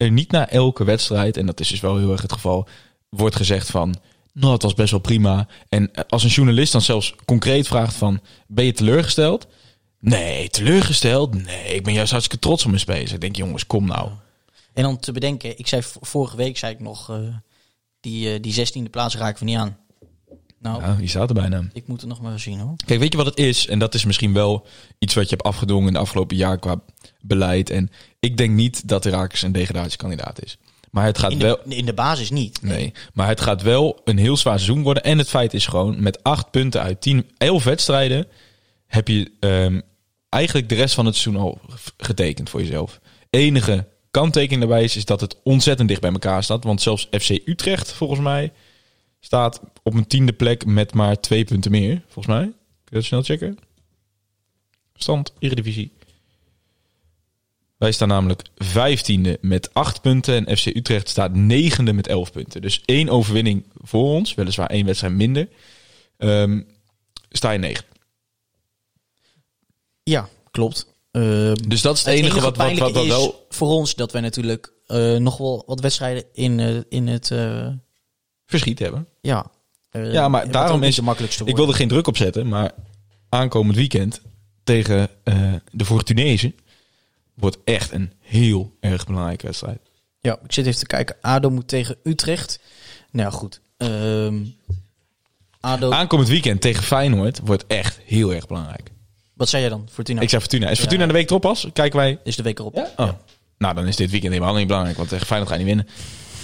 [0.10, 2.68] niet na elke wedstrijd, en dat is dus wel heel erg het geval,
[3.10, 3.96] wordt gezegd van,
[4.34, 5.48] nou, het was best wel prima.
[5.70, 9.48] En als een journalist dan zelfs concreet vraagt van, ben je teleurgesteld?
[10.00, 11.44] Nee, teleurgesteld?
[11.44, 13.14] Nee, ik ben juist hartstikke trots op mijn spelers.
[13.14, 14.10] Ik denk, jongens, kom nou.
[14.74, 17.18] En dan te bedenken, ik zei vorige week zei ik nog, eh,
[18.00, 19.78] die, eh, die 16e plaats raken we niet aan.
[20.62, 21.64] Nou, Ja, die staat er bijna.
[21.74, 22.76] ik moet het nog maar zien hoor.
[22.86, 23.68] Kijk, weet je wat het is?
[23.68, 24.66] En dat is misschien wel
[25.00, 26.82] iets wat je hebt afgedwongen in de afgelopen jaar qua
[27.22, 27.70] beleid.
[27.70, 30.58] En ik denk niet dat Herakles een degradatiekandidaat is.
[30.92, 31.60] Maar het gaat In wel...
[31.66, 32.62] de, in de basis niet.
[32.62, 35.04] Nee, maar het gaat wel een heel zwaar seizoen worden.
[35.04, 38.28] En het feit is gewoon, met acht punten uit tien, elf wedstrijden,
[38.88, 39.80] heb je ehm,
[40.30, 41.60] eigenlijk de rest van het seizoen al
[41.98, 43.00] getekend voor jezelf.
[43.30, 46.64] Enige kanttekening daarbij is, is dat het ontzettend dicht bij elkaar staat.
[46.64, 48.52] Want zelfs FC Utrecht, volgens mij,
[49.22, 52.02] staat op een tiende plek met maar twee punten meer.
[52.08, 52.44] Volgens mij.
[52.44, 52.54] Kun
[52.84, 53.58] je dat snel checken?
[54.96, 55.92] Stand, Eredivisie.
[57.78, 60.46] Wij staan namelijk vijftiende met acht punten.
[60.46, 62.62] En FC Utrecht staat negende met elf punten.
[62.62, 64.34] Dus één overwinning voor ons.
[64.34, 65.50] Weliswaar één wedstrijd minder.
[66.18, 66.62] Ehm,
[67.30, 67.86] sta je negen.
[70.04, 70.86] Ja, klopt.
[71.12, 73.46] Eh, Dus dat is het, het enige wat, wat, wat, wel...
[73.50, 77.32] voor ons dat wij natuurlijk eh, nog wel wat wedstrijden in, eh, in het...
[78.54, 79.08] eh, Verschiet hebben.
[79.22, 79.46] ja,
[79.92, 81.64] eh, Ja, maar wat daarom is- de makkelijkste Ik wordt.
[81.64, 82.72] wil er geen druk op zetten, maar
[83.30, 84.22] aankomend weekend
[84.64, 86.56] tegen eh, de Fortunezen
[87.34, 89.80] wordt echt een heel erg belangrijke wedstrijd.
[90.20, 91.16] Ja, ik zit even te kijken.
[91.22, 92.60] ADO moet tegen Utrecht.
[93.12, 93.62] Nou ja, goed.
[93.78, 94.36] Ehm
[95.60, 98.92] ADO, Aankomend weekend tegen Feyenoord wordt echt heel erg belangrijk.
[99.34, 99.88] wat zei jij dan?
[99.92, 100.70] Fortuna Ik zeg Fortuna.
[100.70, 101.68] Is Fortuna de week erop pas?
[101.74, 102.20] Kijken wij...
[102.24, 102.76] is de week erop.
[102.76, 102.90] Ja?
[102.96, 103.10] Oh.
[103.58, 105.94] Nou, dan is dit weekend helemaal niet belangrijk, want tegen Feyenoord ga je niet winnen.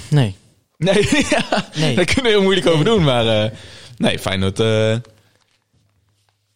[0.09, 0.35] Nee.
[0.77, 1.95] Nee, ja, Nee.
[1.95, 3.43] daar kunnen we heel moeilijk over doen, maar...
[3.43, 3.51] eh,
[3.97, 4.59] nee, Feyenoord...
[4.59, 4.95] eh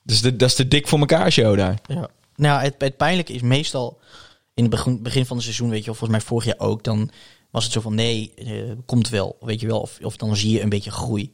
[0.03, 1.79] dus de, dat is de dik voor elkaar show daar.
[1.87, 2.09] Ja.
[2.35, 3.99] Nou, het, het pijnlijke is meestal
[4.53, 6.83] in het begin, begin van het seizoen, weet je wel, volgens mij vorig jaar ook,
[6.83, 7.11] dan
[7.51, 10.51] was het zo van nee, eh, komt wel, weet je wel, of, of dan zie
[10.51, 11.33] je een beetje groei.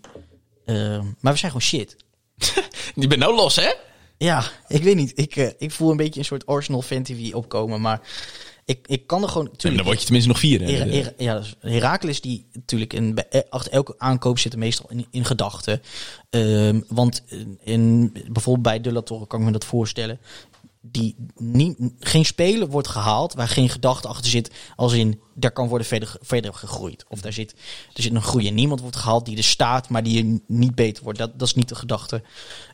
[0.66, 1.96] Ehm, maar we zijn gewoon shit.
[2.96, 3.72] Je bent nou los, hè?
[4.18, 5.12] Ja, ik weet niet.
[5.20, 8.02] Ik, ik voel een beetje een soort Arsenal fan TV opkomen, maar
[8.68, 9.49] ik, ik kan er gewoon.
[9.61, 10.65] En dan word je tenminste nog vierde.
[10.65, 15.26] Hera- Hera- ja, Herakles die natuurlijk in, eh, achter elke aankoop zitten meestal in, in
[15.26, 15.82] gedachten.
[16.30, 20.20] Ehm, want in, in- bijvoorbeeld bij De La Torre kan ik me dat voorstellen.
[20.82, 24.51] Die niet, geen speler wordt gehaald waar geen gedachte achter zit.
[24.76, 27.05] Als in, daar kan worden verder, verder gegroeid.
[27.09, 27.51] Of daar zit,
[27.93, 31.03] er zit een groei en niemand wordt gehaald die er staat, maar die niet beter
[31.03, 31.20] wordt.
[31.20, 32.22] Dat, dat is niet de gedachte.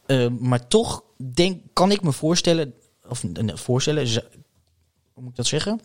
[0.06, 2.74] Ehm, maar toch denk, kan ik me voorstellen,
[3.10, 4.08] of eh, voorstellen,
[5.16, 5.82] moet ik dat zeggen?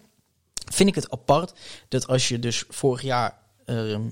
[0.73, 1.53] vind ik het apart
[1.89, 4.03] dat als je dus vorig jaar ehm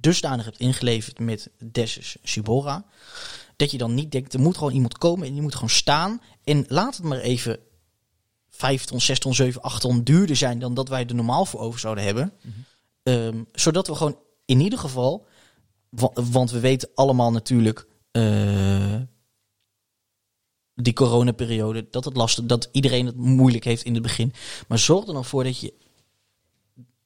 [0.00, 2.84] dusdanig hebt ingeleverd met Dessus Subora,
[3.56, 6.20] dat je dan niet denkt, er moet gewoon iemand komen en die moet gewoon staan.
[6.44, 7.58] En laat het maar even
[8.50, 11.60] 5 ton, 6 ton, 7, 8 ton duurder zijn dan dat wij er normaal voor
[11.60, 12.32] over zouden hebben.
[13.02, 15.26] Ehm, zodat we gewoon in ieder geval,
[15.88, 18.94] wa- want we weten allemaal natuurlijk eh,
[20.82, 24.32] die coronaperiode, dat het lastig, dat iedereen het moeilijk heeft in het begin.
[24.68, 25.72] Maar zorg er dan voor dat je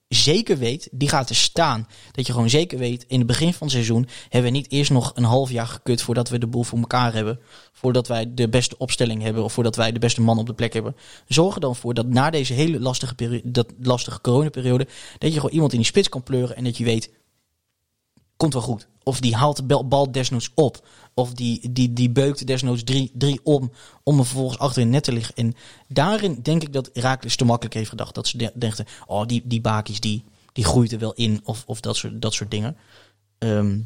[0.09, 1.89] zeker weet, die gaat er staan.
[2.11, 4.91] Dat je gewoon zeker weet, in het begin van het seizoen hebben we niet eerst
[4.91, 7.41] nog een half jaar gekut voordat we de boel voor elkaar hebben.
[7.73, 10.73] Voordat wij de beste opstelling hebben of voordat wij de beste man op de plek
[10.73, 10.97] hebben.
[11.29, 14.87] Zorg er dan voor dat na deze hele lastige, periode, dat lastige coronaperiode,
[15.19, 17.11] dat je gewoon iemand in die spits kan pleuren en dat je weet,
[18.37, 18.89] komt wel goed.
[19.03, 20.87] Of die haalt de bal- desnoods op.
[21.15, 24.95] Of die, die, die beukt desnoods drie, drie om, om er vervolgens achter in het
[24.95, 25.35] net te liggen.
[25.35, 25.55] En
[25.89, 28.15] daarin denk ik dat Herakles te makkelijk heeft gedacht.
[28.15, 31.41] Dat ze de- dachten, oh die, die Bakis die, die groeit er wel in.
[31.45, 32.77] Of, of dat, soort, dat soort dingen.
[33.39, 33.79] Ehm,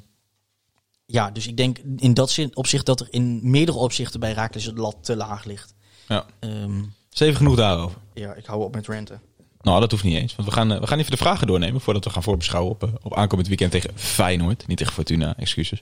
[1.06, 4.64] ja, dus ik denk in dat zin, opzicht dat er in meerdere opzichten bij Herakles
[4.64, 5.74] het lat te laag ligt.
[6.08, 6.26] Ja.
[6.38, 7.98] Ehm, Is even genoeg daarover.
[8.14, 9.20] ja, ik hou op met renten.
[9.60, 10.34] Nou, dat hoeft niet eens.
[10.36, 12.82] Want we gaan, eh, we gaan even de vragen doornemen voordat we gaan voorbeschouwen op,
[12.82, 14.66] eh, op aankomend weekend tegen Feyenoord.
[14.66, 15.80] Niet tegen Fortuna, excuses.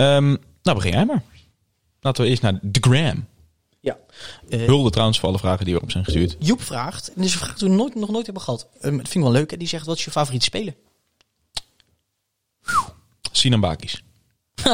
[0.00, 1.22] Ehm, nou, begin jij maar.
[2.00, 3.26] Laten we eerst naar de Gram.
[3.80, 3.96] Ja.
[4.48, 6.36] Eh, Hulde trouwens voor alle vragen die erop zijn gestuurd.
[6.38, 8.68] Joep vraagt, en dit is een vraag die we nooit, nog nooit hebben gehad.
[8.80, 9.50] Ehm, dat vind ik wel leuk.
[9.50, 9.56] Hè?
[9.56, 10.74] Die zegt, wat is je favoriete speler?
[13.32, 14.02] Sinan Bakis.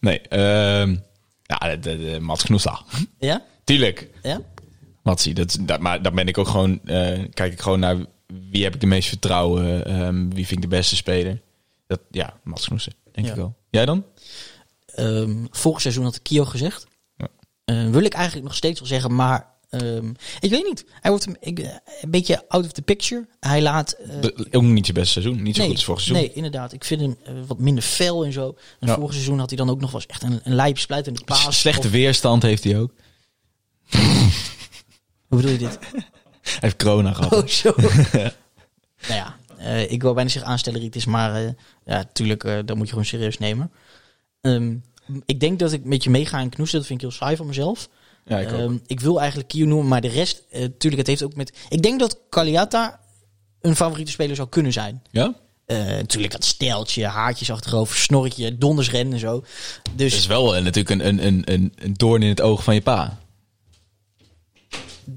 [0.00, 0.96] nee, ehm
[1.42, 2.82] ja, de, de, de Mats Knoesta.
[3.18, 3.44] Ja?
[3.64, 4.10] Tuurlijk.
[4.22, 4.40] Ja?
[5.02, 7.96] Matsie, dat, dat, maar dan ben ik ook gewoon, eh, kijk ik gewoon naar
[8.50, 11.40] wie heb ik de meest vertrouwen, wie vind ik de beste speler.
[11.86, 13.32] Dat, ja, Mats Knoester, denk Ja.
[13.32, 13.54] ik wel.
[13.70, 14.04] Jij dan?
[14.86, 16.86] Ehm, vorig seizoen had Kio gezegd.
[17.16, 17.28] Ja.
[17.64, 20.84] Eh, wil ik eigenlijk nog steeds wel zeggen, maar ehm, ik weet niet.
[21.00, 21.58] Hij wordt een, ik,
[22.00, 23.26] een beetje out of the picture.
[23.40, 23.92] Hij laat...
[23.92, 26.26] eh, De- ook niet zijn beste seizoen, niet zo nee, goed als vorig seizoen.
[26.26, 26.72] nee, inderdaad.
[26.72, 28.56] Ik vind hem eh, wat minder fel en zo.
[28.80, 28.94] En Ja.
[28.94, 31.58] vorig seizoen had hij dan ook nog wel eens echt een, een splijtende paas.
[31.60, 32.92] Slechte Of- weerstand heeft hij ook.
[35.28, 35.78] Hoe bedoel je dit?
[36.42, 37.32] Hij heeft corona gehad.
[37.32, 37.74] Oh, zo.
[37.76, 38.30] nou
[39.08, 41.42] ja, eh, ik wil bijna zeggen aanstelleritis, maar eh,
[41.84, 43.70] ja, natuurlijk, eh dat moet je gewoon serieus nemen.
[44.40, 44.74] Ehm,
[45.26, 47.46] ik denk dat ik met je meega en knoesen, dat vind ik heel saai van
[47.46, 47.88] mezelf.
[48.24, 48.52] Ja, ik.
[48.52, 51.52] Ehm, ik wil eigenlijk Kio noemen, maar de rest, eh tuurlijk, het heeft ook met...
[51.68, 53.00] Ik denk dat Kaliata
[53.60, 55.02] een favoriete speler zou kunnen zijn.
[55.10, 55.34] ja?
[55.66, 59.44] Natuurlijk dat steltje, haartjes achterover, snorretje, dondersrennen en zo.
[59.94, 62.74] Dus Dat is wel natuurlijk een, een, een, een, een doorn in het oog van
[62.74, 63.18] je pa.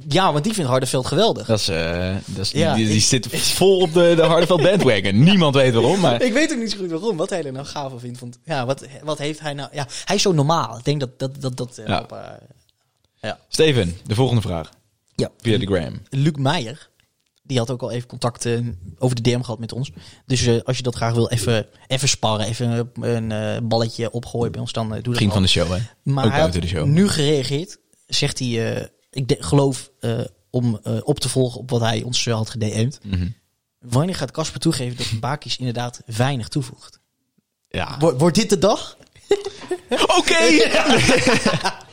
[0.08, 1.48] Ja, want die vindt Hardeveld geweldig.
[1.48, 4.62] Dat is, eh, dat is, Ja, die, die ik- zit vol op de, de Hardeveld
[4.62, 5.24] bandwagon.
[5.24, 6.22] Niemand weet waarom, maar...
[6.22, 8.20] Ik weet ook niet zo goed waarom, wat hij er nou gaaf van vindt.
[8.20, 9.70] Want ja, wat, wat heeft hij nou...
[9.72, 10.78] Ja, hij is zo normaal.
[10.78, 11.42] Ik denk dat dat...
[11.42, 12.00] dat, dat eh, Ja.
[12.00, 14.70] op, eh, Steven, de volgende vraag.
[15.16, 15.30] ja.
[15.42, 16.02] Via de gram.
[16.10, 16.90] Luc Meijer,
[17.44, 18.60] die had ook al even contact eh,
[19.00, 19.92] over de DM gehad met ons.
[20.26, 24.62] Dus als je dat graag wil, even, even sparren, even een, een balletje opgooien bij
[24.62, 25.78] ons, dan doe dat Vriend van de show, hè?
[26.04, 26.86] Maar ook hij buiten had de show.
[26.88, 27.78] nu gereageerd,
[28.08, 32.26] zegt hij, ik de- geloof eh, om eh, op te volgen op wat hij ons
[32.26, 33.00] had gedM'd.
[33.04, 33.28] Mhm.
[33.80, 37.00] Wanneer gaat Casper toegeven dat Bakis inderdaad weinig toevoegt?
[37.70, 37.98] Ja.
[38.00, 38.98] Wordt dit de dag?
[39.90, 40.48] Oké!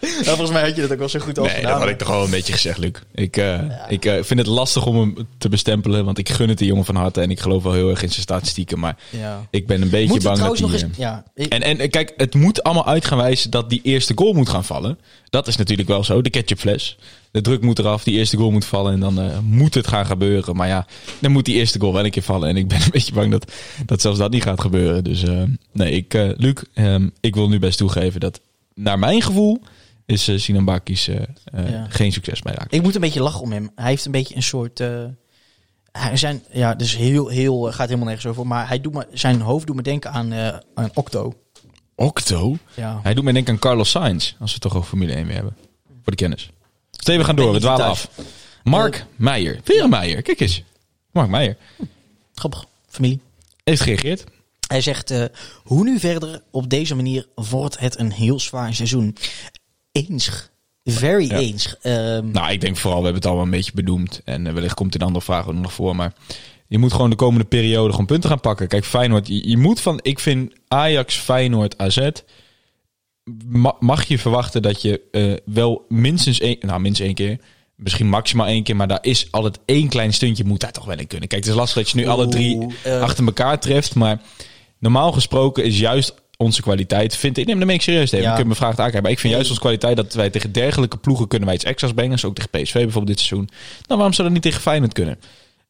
[0.25, 2.25] volgens mij had je dat ook wel zo goed Nee, dat had ik toch al
[2.25, 2.91] een beetje gezegd, Luc.
[3.15, 6.59] Ik, eh, ik eh, vind het lastig om hem te bestempelen, want ik gun het
[6.59, 9.47] die jongen van harte en ik geloof wel heel erg in zijn statistieken, maar Ja.
[9.51, 10.69] ik ben een beetje Moet bang dat hij...
[10.73, 10.83] eens...
[10.83, 14.13] eh, Ja, ik- En, en kijk, het moet allemaal uit gaan wijzen dat die eerste
[14.17, 14.99] goal moet gaan vallen.
[15.31, 16.97] Dat is natuurlijk wel zo, de ketchupfles.
[17.31, 20.57] De druk moet eraf, die eerste goal moet vallen en dan moet het gaan gebeuren.
[20.57, 20.87] Maar ja,
[21.19, 22.49] dan moet die eerste goal wel een keer vallen.
[22.49, 23.53] En ik ben een beetje bang dat,
[23.87, 25.05] dat zelfs dat niet gaat gebeuren.
[25.05, 25.23] Dus
[25.73, 28.41] nee, ik, Luc, ehm, ik wil nu best toegeven dat
[28.75, 29.61] naar mijn gevoel
[30.07, 31.87] is eh Sinan Bakis eh, eh, Ja.
[31.89, 32.71] geen succes bij Raak.
[32.73, 33.71] Ik moet een beetje lachen om hem.
[33.75, 34.79] Hij heeft een beetje een soort.
[35.93, 38.47] hij zijn, ja, dus heel, heel, gaat helemaal nergens over.
[38.47, 40.33] Maar hij doet me, zijn hoofd doet me denken aan,
[40.75, 41.33] aan Octo.
[41.95, 42.57] Octo?
[42.75, 43.01] Ja.
[43.03, 45.35] Hij doet mij denken aan Carlos Sainz, als we het toch over Formule 1 weer
[45.35, 45.57] hebben.
[45.87, 46.51] Voor de kennis.
[46.91, 48.09] Steven, we gaan door, we dwalen af.
[48.63, 49.61] Mark Meijer.
[49.65, 50.63] Een Meijer, kijk eens.
[51.13, 51.57] Mark Meijer
[52.35, 52.65] Grappig.
[52.89, 53.21] Familie.
[53.65, 54.25] heeft gereageerd.
[54.69, 55.13] Hij zegt:
[55.63, 56.43] Hoe nu verder?
[56.51, 59.17] Op deze manier wordt het een heel zwaar seizoen.
[60.03, 60.49] Eens.
[60.85, 61.39] Very Ja.
[61.39, 61.77] eens.
[61.83, 64.21] Ehm, Nou, ik denk vooral, we hebben het al wel een beetje benoemd.
[64.25, 65.97] En eh, wellicht komt een andere vraag ook nog voor.
[65.97, 66.13] Maar
[66.67, 68.69] je moet gewoon de komende periode gewoon punten gaan pakken.
[68.69, 69.99] Kijk, Feyenoord, je, je moet van...
[70.03, 72.09] Ik vind Ajax, Feyenoord, AZ...
[73.45, 76.57] ma- mag je verwachten dat je eh, wel minstens één...
[76.61, 77.39] Nou, minstens één keer.
[77.77, 78.77] Misschien maximaal één keer.
[78.77, 81.29] Maar daar is altijd één klein stuntje moet daar toch wel in kunnen.
[81.29, 83.01] Kijk, het is lastig dat je nu alle drie eh.
[83.01, 83.95] achter elkaar treft.
[83.95, 84.21] Maar
[84.79, 86.15] normaal gesproken is juist
[86.45, 87.47] onze kwaliteit, vind ik...
[87.47, 88.27] Neem de ik serieus, Steven.
[88.27, 88.33] Ja.
[88.33, 89.03] Ik heb me vraag aankijken.
[89.03, 91.93] Maar ik vind juist onze kwaliteit dat wij tegen dergelijke ploegen kunnen wij iets extra's
[91.93, 92.19] brengen.
[92.19, 93.49] Zo ook tegen PSV bijvoorbeeld dit seizoen.
[93.87, 95.19] Nou, waarom zou dat niet tegen Feyenoord kunnen?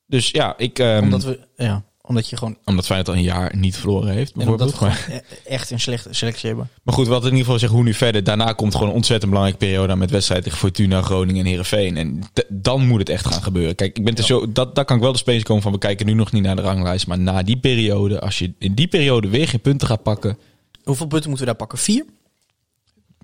[0.07, 0.79] Dus ja, ik...
[0.79, 2.57] ehm, omdat, we, ja, omdat je gewoon.
[2.65, 4.79] omdat Feyenoord al een jaar niet verloren heeft, En omdat bijvoorbeeld.
[4.79, 6.69] we Maar, gewoon e- echt een slechte selectie hebben.
[6.83, 8.25] maar goed, wat in ieder geval zeggen, hoe nu verder.
[8.25, 11.97] Daarna komt gewoon een ontzettend belangrijke periode met wedstrijden tegen Fortuna, Groningen en Heerenveen.
[11.97, 13.75] En dan moet het echt gaan gebeuren.
[13.75, 15.79] Kijk, ik ben er zo, dat, daar kan ik wel de space komen van, we
[15.79, 17.07] kijken nu nog niet naar de ranglijst.
[17.07, 20.39] Maar na die periode, als je in die periode weer geen punten gaat pakken...
[20.85, 21.79] Hoeveel punten moeten we daar pakken?
[21.79, 22.05] Vier?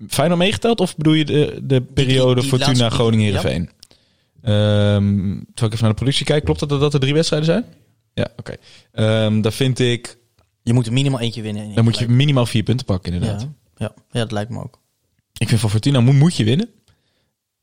[0.07, 3.41] Feyenoord meegeteld of bedoel je de, de periode die Fortuna, laatste- Groningen, ja.
[3.43, 3.65] Ehm
[4.43, 7.65] terwijl ik even naar de productie kijk, klopt dat dat, er drie wedstrijden zijn?
[8.13, 8.55] Ja, oké.
[8.91, 10.17] Ehm dan vind ik,
[10.63, 11.63] Je moet er minimaal eentje winnen.
[11.63, 13.41] en dan moet je minimaal vier punten pakken inderdaad.
[13.41, 13.47] Ja,
[13.77, 13.91] ja.
[14.11, 14.79] ja, dat lijkt me ook.
[15.37, 16.69] Ik vind van Fortuna moet, moet je winnen.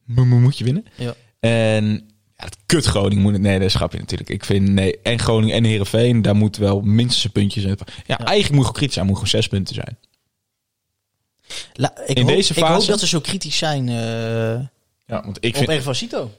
[0.05, 0.84] Moet, moet, moet je winnen.
[0.96, 1.14] Ja.
[1.40, 2.09] En
[2.39, 3.43] ja, het kut Groningen moet het.
[3.43, 4.30] Nee, dat is grapje natuurlijk.
[4.30, 7.78] Ik vind nee, en Groningen en Herenveen, daar moet wel minstens een puntje zijn.
[8.07, 9.99] Ja, eigenlijk moet je kritisch zijn, moet gewoon zes punten zijn.
[11.72, 15.22] La, ik In hoop, deze Ik hoop fase- dat ze zo kritisch zijn eh Ja,
[15.24, 15.68] want ik op vind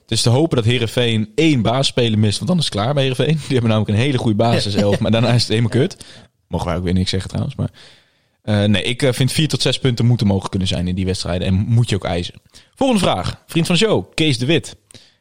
[0.01, 3.03] het is te hopen dat Herenveen één basisspeler mist, want dan is het klaar bij
[3.03, 3.35] Herenveen.
[3.35, 5.97] Die hebben namelijk een hele goede basiself, maar daarna is het helemaal kut.
[6.47, 7.69] Mogen wij ook weer niks zeggen trouwens, maar
[8.41, 11.05] eh, nee, ik eh, vind vier tot zes punten moeten mogen kunnen zijn in die
[11.05, 12.35] wedstrijden en moet je ook eisen.
[12.75, 14.75] Volgende vraag, vriend van show, Kees de Wit.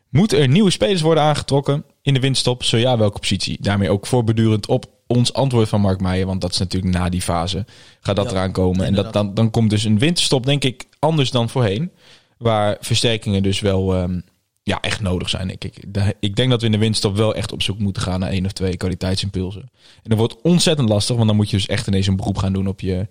[0.09, 2.65] Moeten er nieuwe spelers worden aangetrokken in de winststop?
[2.65, 3.57] Zo ja, welke positie?
[3.61, 6.27] Daarmee ook voorbedurend op ons antwoord van Mark Meijer.
[6.27, 7.65] Want dat is natuurlijk na die fase.
[8.01, 8.87] Gaat dat Ja, eraan komen.
[8.87, 11.91] En dat, dan, dan komt dus een winterstop, denk ik, anders dan voorheen.
[12.39, 14.21] Waar versterkingen dus wel ehm,
[14.63, 15.95] ja, echt nodig zijn, denk ik.
[15.95, 18.31] De- ik denk dat we in de winterstop wel echt op zoek moeten gaan naar
[18.31, 19.63] één of twee kwaliteitsimpulsen.
[20.03, 22.53] En dat wordt ontzettend lastig, want dan moet je dus echt ineens een beroep gaan
[22.53, 23.07] doen op je,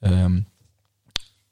[0.00, 0.40] ehm,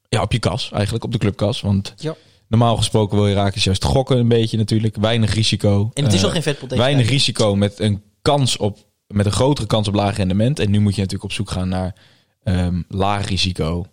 [0.08, 1.60] ja, op je kas, eigenlijk, op de clubkas.
[1.60, 2.14] Want Ja.
[2.50, 4.96] Normaal gesproken wil je raken juist gokken een beetje natuurlijk.
[4.96, 5.90] Weinig risico.
[5.94, 9.32] En het is Eh, al geen vetpot weinig risico met een kans op met een
[9.32, 10.58] grotere kans op laag rendement.
[10.58, 11.94] En nu moet je natuurlijk op zoek gaan naar
[12.42, 13.84] ehm, laag risico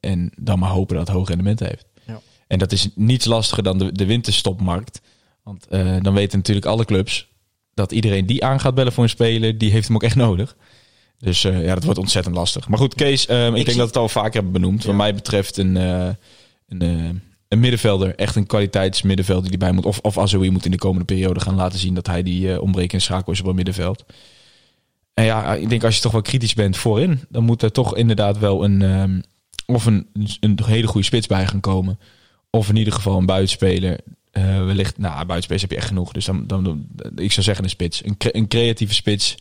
[0.00, 1.86] en dan maar hopen dat het hoog rendement heeft.
[2.06, 2.20] Ja.
[2.46, 5.00] En dat is niets lastiger dan de, de winterstopmarkt.
[5.42, 7.28] Want eh, dan weten natuurlijk alle clubs
[7.74, 10.56] dat iedereen die aan gaat bellen voor een speler, die heeft hem ook echt nodig.
[11.18, 12.68] Dus eh, ja, dat wordt ontzettend lastig.
[12.68, 14.84] Maar goed, Kees, ehm, ik, denk zie- dat we het al vaker hebben benoemd.
[14.84, 16.08] Wat mij betreft een, eh,
[16.68, 17.22] een,
[17.52, 19.86] een middenvelder, echt een kwaliteitsmiddenvelder die erbij moet.
[19.86, 22.88] Of, of Azoui moet in de komende periode gaan laten zien dat hij die uh,
[22.88, 24.04] schakel is op het middenveld.
[25.14, 27.96] En ja, ik denk als je toch wel kritisch bent voorin, dan moet er toch
[27.96, 29.20] inderdaad wel een, ehm,
[29.66, 30.06] of een,
[30.40, 31.98] een hele goede spits bij gaan komen.
[32.50, 33.98] Of in ieder geval een buitenspeler.
[34.30, 36.12] Eh, wellicht, nou, buitenspelers heb je echt genoeg.
[36.12, 38.04] Dus dan, dan, ik zou zeggen een spits.
[38.04, 39.34] Een, een creatieve spits,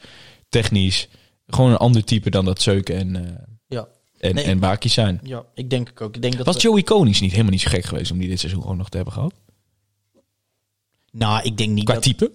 [0.50, 1.08] technisch.
[1.48, 3.51] Gewoon een ander type dan dat Zeuken en, eh.
[4.22, 4.44] En, Nee.
[4.44, 5.20] en Bakis zijn.
[5.24, 6.16] ja, ik denk ik ook.
[6.16, 8.28] Ik denk dat Was we- Joey Konings niet helemaal niet zo gek geweest om die
[8.30, 9.34] dit seizoen gewoon nog te hebben gehad?
[11.12, 12.04] Nou, ik denk niet Qua dat...
[12.04, 12.32] type?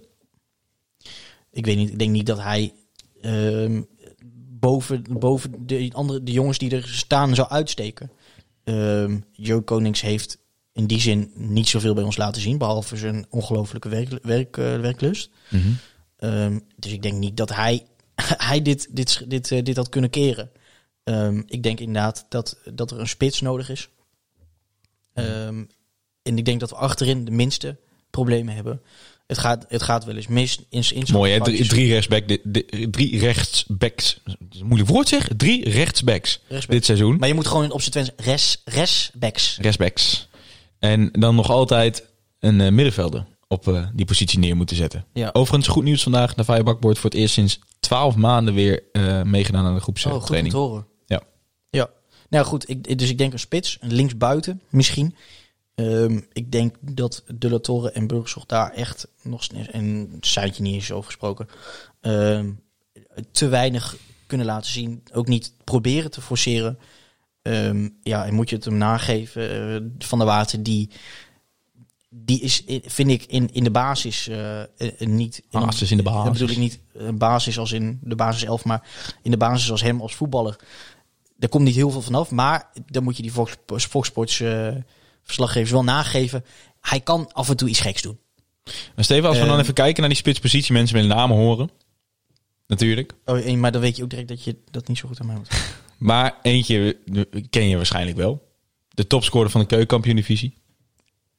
[1.51, 2.73] Ik weet niet, ik denk niet dat hij
[3.21, 3.83] ehm,
[4.49, 8.11] boven, boven de, andere, de jongens die er staan zou uitsteken.
[8.65, 10.39] Ehm Joe Konings heeft
[10.73, 14.81] in die zin niet zoveel bij ons laten zien, behalve zijn ongelofelijke werk, werk, eh,
[14.81, 15.31] werklust.
[16.17, 17.87] Ehm, dus ik denk niet dat hij,
[18.49, 20.51] hij dit, dit, dit, eh, dit had kunnen keren.
[21.07, 23.89] Ehm, ik denk inderdaad dat, dat er een spits nodig is.
[25.15, 25.65] Ehm,
[26.23, 27.77] en ik denk dat we achterin de minste
[28.11, 28.81] problemen hebben.
[29.27, 30.59] Het gaat, het gaat wel eens mis.
[30.69, 34.21] In, in Mooi hè, drie, drie, rechtsback, de, de- drie rechtsbacks.
[34.63, 35.29] Moeilijk woord zeg.
[35.37, 36.77] Drie rechtsbacks Rechtsback.
[36.77, 37.17] dit seizoen.
[37.17, 39.57] Maar je moet gewoon op zijn twens res, resbacks.
[39.61, 40.29] Rechtsbacks.
[40.79, 45.05] En dan nog altijd een eh, middenvelder op eh, die positie neer moeten zetten.
[45.13, 45.31] Ja.
[45.33, 46.37] Overigens goed nieuws vandaag.
[46.37, 50.05] Navai Bakboord voor het eerst sinds twaalf maanden weer eh, meegedaan aan de Oh, goed
[50.05, 50.53] om groepstraining.
[50.55, 50.87] te horen.
[52.29, 55.15] Nou goed, ik, dus ik denk een spits, een linksbuiten misschien.
[55.75, 60.63] Ehm, ik denk dat De La Torre en Burgzorg daar echt nog snel, en Saintje
[60.63, 61.49] niet eens over gesproken,
[62.01, 62.51] ehm,
[63.31, 63.97] te weinig
[64.27, 65.03] kunnen laten zien.
[65.13, 66.79] Ook niet proberen te forceren.
[67.43, 69.51] Ehm, ja, en moet je het hem nageven.
[69.75, 70.91] eh, van der Water, die,
[72.09, 74.63] die is, eh, vind ik, in, in de basis eh,
[74.99, 75.43] niet...
[75.51, 76.23] in- Basis in de basis.
[76.25, 78.89] Dat bedoel ik niet een basis als in de basis 11, maar
[79.23, 80.57] in de basis als hem als voetballer.
[81.39, 84.69] Daar komt niet heel veel vanaf, maar dan moet je die Fox, Fox Sports eh,
[85.23, 86.45] verslaggevers wel nageven.
[86.81, 88.19] Hij kan af en toe iets geks doen.
[88.95, 91.71] Maar Steven, als we dan Ehm, even kijken naar die spitspositie, mensen met namen horen.
[92.67, 93.13] Natuurlijk.
[93.25, 95.27] Oh, en- maar dan weet je ook direct dat je dat niet zo goed aan
[95.27, 95.49] mij moet.
[95.99, 98.49] Maar eentje eh, ken je waarschijnlijk wel.
[98.89, 100.55] De topscorer van de keukenkampioen-divisie.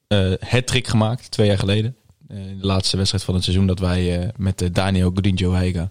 [0.08, 1.96] Eh het trick gemaakt, twee jaar geleden.
[2.28, 5.52] Eh, in de laatste wedstrijd van het seizoen dat wij eh, met eh, Daniel Godinho
[5.52, 5.90] Veiga...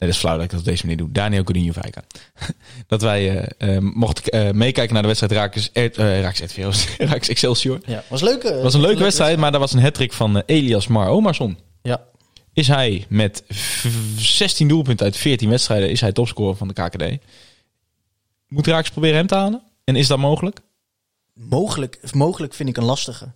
[0.00, 1.12] Nee, dat is flauw dat ik dat op deze manier doe.
[1.12, 2.02] Daniel Godinho Veiga.
[2.86, 7.80] dat wij eh, mochten eh, meekijken naar de wedstrijd Raakers, eh, Raakers, Excelsior.
[7.86, 8.42] Ja, was leuk.
[8.42, 11.58] Het was een leuke wedstrijd, maar daar was een hat van Elias Mar Omarsson.
[11.82, 12.04] Ja,
[12.52, 13.86] Is hij met v-
[14.16, 17.24] 16 doelpunten uit 14 wedstrijden is hij topscorer van de KKD.
[18.48, 19.62] Moet Raakers proberen hem te halen?
[19.84, 20.60] En is dat mogelijk?
[21.34, 23.32] mogelijk, mogelijk vind ik een lastige.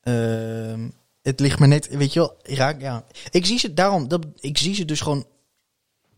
[0.00, 0.88] Ehm,
[1.22, 3.04] het ligt me net, weet je wel, raak, ja.
[3.30, 5.26] Ik zie ze daarom, dat, ik zie ze dus gewoon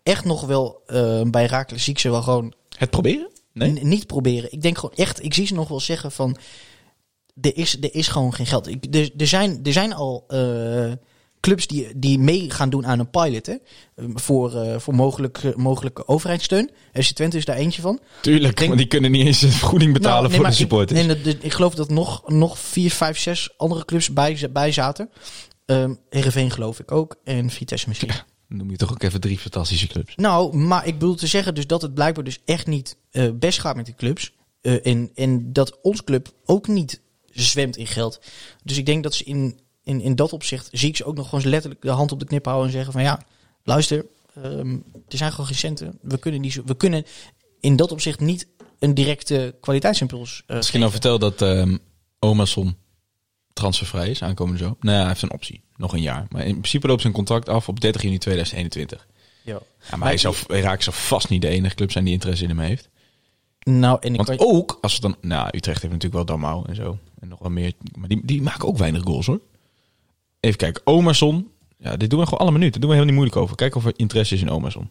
[0.04, 3.28] echt nog wel eh, bij Raakles zie ik ze wel gewoon Het proberen?
[3.52, 3.70] Nee?
[3.70, 4.52] Niet proberen.
[4.52, 6.36] Ik denk gewoon echt, ik zie ze nog wel zeggen van,
[7.40, 8.66] er is, er is gewoon geen geld.
[8.68, 10.92] Ik, er, er, zijn, er zijn al eh,
[11.40, 13.52] clubs die, die mee gaan doen aan een pilot, hè,
[13.94, 16.70] eh, voor, voor mogelijk, eh, mogelijke overheidssteun.
[16.92, 18.00] FC Twente is daar eentje van.
[18.20, 20.56] Tuurlijk, denk- want die kunnen niet eens de vergoeding betalen Nou, nee, voor maar de
[20.56, 21.00] supporters.
[21.00, 24.72] Ik, nee, dat- ik geloof dat nog, nog vier, vijf, zes andere clubs bij, bij
[24.72, 25.10] zaten.
[25.66, 27.16] Ehm Heerenveen geloof ik ook.
[27.24, 28.08] En Vitesse misschien.
[28.08, 28.18] Dan
[28.56, 30.14] noem je toch ook even drie fantastische clubs.
[30.16, 33.60] Nou, maar ik bedoel te zeggen dus dat het blijkbaar dus echt niet eh, best
[33.60, 34.32] gaat met die clubs.
[34.60, 37.00] Eh, en, en dat ons club ook niet
[37.30, 38.20] zwemt in geld.
[38.62, 41.28] Dus ik denk dat ze in, in, in dat opzicht zie ik ze ook nog
[41.28, 43.22] gewoon letterlijk de hand op de knip houden en zeggen van ja,
[43.62, 44.72] luister, ehm,
[45.08, 45.98] er zijn gewoon geen centen.
[46.02, 47.04] We kunnen, die, we kunnen
[47.60, 48.46] in dat opzicht niet
[48.78, 51.76] een directe kwaliteitsimpuls eh Misschien nou vertel dat ehm
[52.18, 52.76] Omason
[53.54, 54.76] transfervrij is aankomende zo.
[54.80, 55.62] Nou ja, hij heeft een optie.
[55.76, 56.26] Nog een jaar.
[56.30, 59.06] Maar in principe loopt zijn contract af op 30 juni 2021.
[59.42, 59.52] Ja.
[59.52, 62.12] Ja, maar, Maar hij, zou, hij raakt zou vast niet de enige club zijn die
[62.12, 62.88] interesse in hem heeft.
[63.60, 65.16] Nou, en ik Want kan- ook, als we dan...
[65.20, 66.98] Nou, Utrecht heeft natuurlijk wel Damau en zo.
[67.20, 67.72] En nog wel meer.
[67.98, 69.40] Maar die, die maken ook weinig goals hoor.
[70.40, 70.82] Even kijken.
[70.86, 71.48] Omerson.
[71.78, 72.72] Ja, dit doen we gewoon alle minuten.
[72.72, 73.56] Daar doen we heel niet moeilijk over.
[73.56, 74.90] Kijk of er interesse is in Omerson.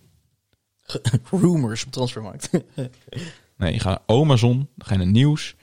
[1.32, 2.49] rumors op transfermarkt.
[3.57, 4.55] Nee, je gaat Omerson.
[4.76, 5.55] Dan ga je naar nieuws.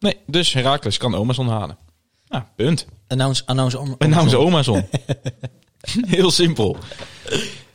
[0.00, 0.16] Nee.
[0.26, 1.78] Dus Herakles kan Omerson halen.
[2.28, 2.86] Nou, punt.
[3.08, 4.88] announce, announce, om, is Omerson.
[6.06, 6.76] heel simpel.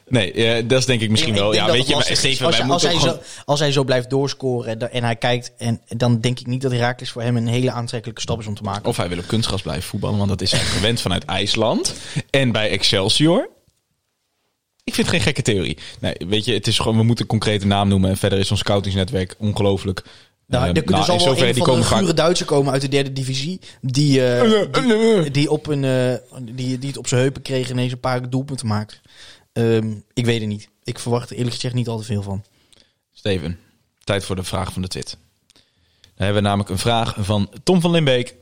[0.07, 1.53] Nee, eh, dat is denk ik misschien Ik wel.
[1.53, 2.03] Ja, weet je, maar.
[2.03, 5.81] Steven, als, wij hij- als, zo, als hij zo blijft doorscoren en hij kijkt, en
[5.87, 8.63] dan denk ik niet dat Herakles voor hem een hele aantrekkelijke stap is om te
[8.63, 8.85] maken.
[8.89, 11.95] Of hij wil op kunstgras blijven voetballen, want dat is hij gewend vanuit IJsland.
[12.29, 13.49] En bij Excelsior.
[14.83, 15.77] Ik vind het geen gekke theorie.
[15.99, 18.09] Nee, weet je, het is gewoon, we moeten een concrete naam noemen.
[18.09, 20.03] En verder is ons scoutingsnetwerk ongelooflijk.
[20.47, 22.13] Nou, Eh, er, er nou, zal in wel een die van de komen vaak- gure
[22.13, 23.59] Duitser komen uit de derde divisie.
[23.81, 27.73] Die, eh, die, die, op een, eh, die, die het op zijn heupen kreeg en
[27.73, 29.01] ineens een paar doelpunten maakt.
[29.53, 30.69] Ehm, ik weet het niet.
[30.83, 32.43] Ik verwacht er eerlijk gezegd niet al te veel van.
[33.13, 33.59] Steven,
[34.03, 35.17] tijd voor de vraag van de twit.
[35.53, 38.35] Dan hebben we namelijk een vraag van Tom van Limbeek.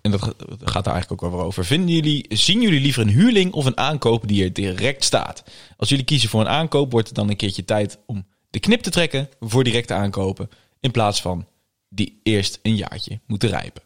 [0.00, 1.64] En dat gaat dat gaat daar eigenlijk ook wel over.
[1.64, 5.42] Vinden jullie, zien jullie liever een huurling of een aankoop die er direct staat?
[5.76, 8.80] Als jullie kiezen voor een aankoop, wordt het dan een keertje tijd om de knip
[8.82, 10.48] te trekken voor directe aankopen.
[10.80, 11.46] In plaats van
[11.88, 13.82] die eerst een jaartje moeten rijpen.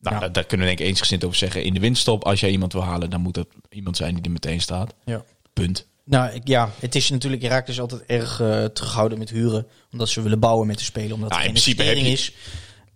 [0.00, 0.20] Nou, Ja.
[0.20, 1.64] daar, daar kunnen we denk ik eensgezind over zeggen.
[1.64, 4.30] In de winststop, als jij iemand wil halen, dan moet dat iemand zijn die er
[4.30, 4.94] meteen staat.
[5.04, 5.24] Ja.
[5.52, 5.86] Punt.
[6.04, 9.66] Nou ik- ja, het is natuurlijk, Herakles altijd erg eh, terughouden met huren.
[9.92, 11.12] Omdat ze willen bouwen met de spelen.
[11.12, 12.32] Omdat Nou, er in principe heb investering is.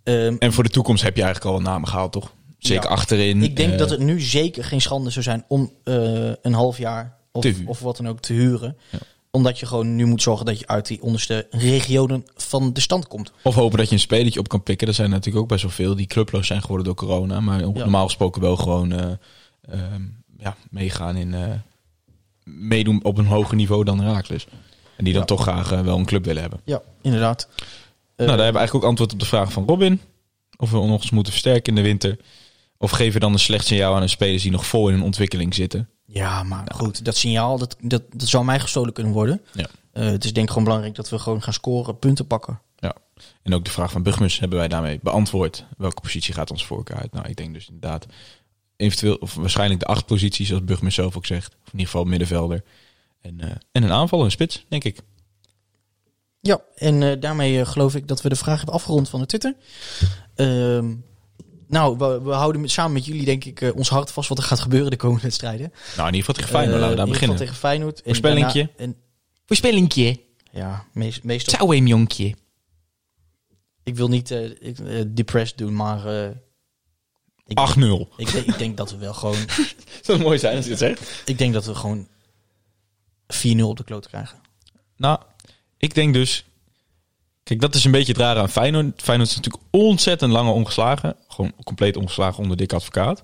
[0.03, 2.33] Ehm, En voor de toekomst heb je eigenlijk al wel namen gehaald, toch?
[2.57, 2.89] Zeker Ja.
[2.89, 3.43] achterin.
[3.43, 5.93] Ik denk eh, dat het nu zeker geen schande zou zijn om eh,
[6.41, 8.77] een half jaar of, of wat dan ook te huren.
[8.89, 8.99] Ja.
[9.31, 13.07] Omdat je gewoon nu moet zorgen dat je uit die onderste regionen van de stand
[13.07, 13.31] komt.
[13.43, 14.87] Of hopen dat je een spelertje op kan pikken.
[14.87, 17.39] Er zijn natuurlijk ook best wel veel die clubloos zijn geworden door corona.
[17.39, 17.65] Maar Ja.
[17.67, 19.11] normaal gesproken wel gewoon eh,
[19.61, 20.01] ehm,
[20.37, 21.33] ja, meegaan in...
[21.33, 21.51] eh,
[22.43, 24.47] meedoen op een hoger niveau dan Herakles.
[24.97, 25.27] En die dan Ja.
[25.27, 26.59] toch graag eh, wel een club willen hebben.
[26.65, 27.47] Ja, inderdaad.
[27.49, 27.61] Nou,
[28.15, 30.01] daar hebben we eigenlijk ook antwoord op de vraag van Robin.
[30.57, 32.17] Of we nog eens moeten versterken in de winter.
[32.77, 35.01] Of geven we dan een slecht signaal aan een spelers die nog vol in een
[35.03, 35.89] ontwikkeling zitten.
[36.11, 39.41] Ja, maar goed, dat signaal, dat, dat, dat zou mij gestolen kunnen worden.
[39.53, 39.67] Ja.
[39.91, 42.61] Eh, het is denk ik gewoon belangrijk dat we gewoon gaan scoren, punten pakken.
[42.75, 42.95] Ja.
[43.43, 45.65] En ook de vraag van Bugmus hebben wij daarmee beantwoord.
[45.77, 47.13] Welke positie gaat ons voorkeur uit?
[47.13, 48.05] Nou, ik denk dus inderdaad
[48.75, 51.47] eventueel, of waarschijnlijk de acht posities, zoals Bugmus zelf ook zegt.
[51.47, 52.63] Of in ieder geval middenvelder.
[53.21, 55.01] En, eh, en een aanval, een spits, denk ik.
[56.39, 59.55] Ja, en eh, daarmee geloof ik dat we de vraag hebben afgerond van de Twitter.
[61.69, 64.37] Nou, we, we houden met, samen met jullie denk ik eh, ons hart vast wat
[64.37, 65.73] er gaat gebeuren de komende wedstrijden.
[65.95, 67.37] Nou, in ieder geval tegen Feyenoord, Eh, laten we daar in beginnen.
[67.37, 68.01] tegen Feyenoord.
[68.77, 68.95] En
[69.45, 70.19] Voorspellingje?
[70.51, 71.73] ja, meest, meestal.
[71.73, 72.35] Jonkje.
[73.83, 74.77] Ik wil niet eh, ik,
[75.15, 76.29] depressed doen, maar eh,
[77.45, 78.15] ik, 8-0.
[78.17, 79.37] ik, denk- ik denk dat we wel gewoon,
[80.01, 81.21] Zou mooi zijn als je het zegt?
[81.25, 82.07] ik denk dat we gewoon
[83.27, 84.39] 4-0 op de kloot krijgen.
[84.97, 85.19] Nou,
[85.77, 86.45] ik denk dus...
[87.49, 89.01] Kijk, dat is een beetje het rare aan Feyenoord.
[89.01, 91.15] Feyenoord is natuurlijk ontzettend lange ongeslagen.
[91.27, 93.23] Gewoon compleet ongeslagen onder dik advocaat.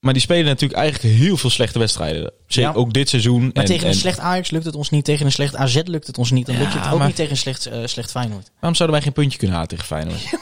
[0.00, 2.32] Maar die spelen natuurlijk eigenlijk heel veel slechte wedstrijden.
[2.46, 2.76] Zeker Ja.
[2.76, 3.40] ook dit seizoen.
[3.40, 5.80] Maar en, tegen een en slecht Ajax lukt het ons niet, tegen een slecht AZ
[5.84, 6.46] lukt het ons niet.
[6.46, 8.50] Dan Ja, lukt het ook maar- niet tegen een slecht, eh, slecht Feyenoord.
[8.60, 10.20] waarom zouden wij geen puntje kunnen halen tegen Feyenoord?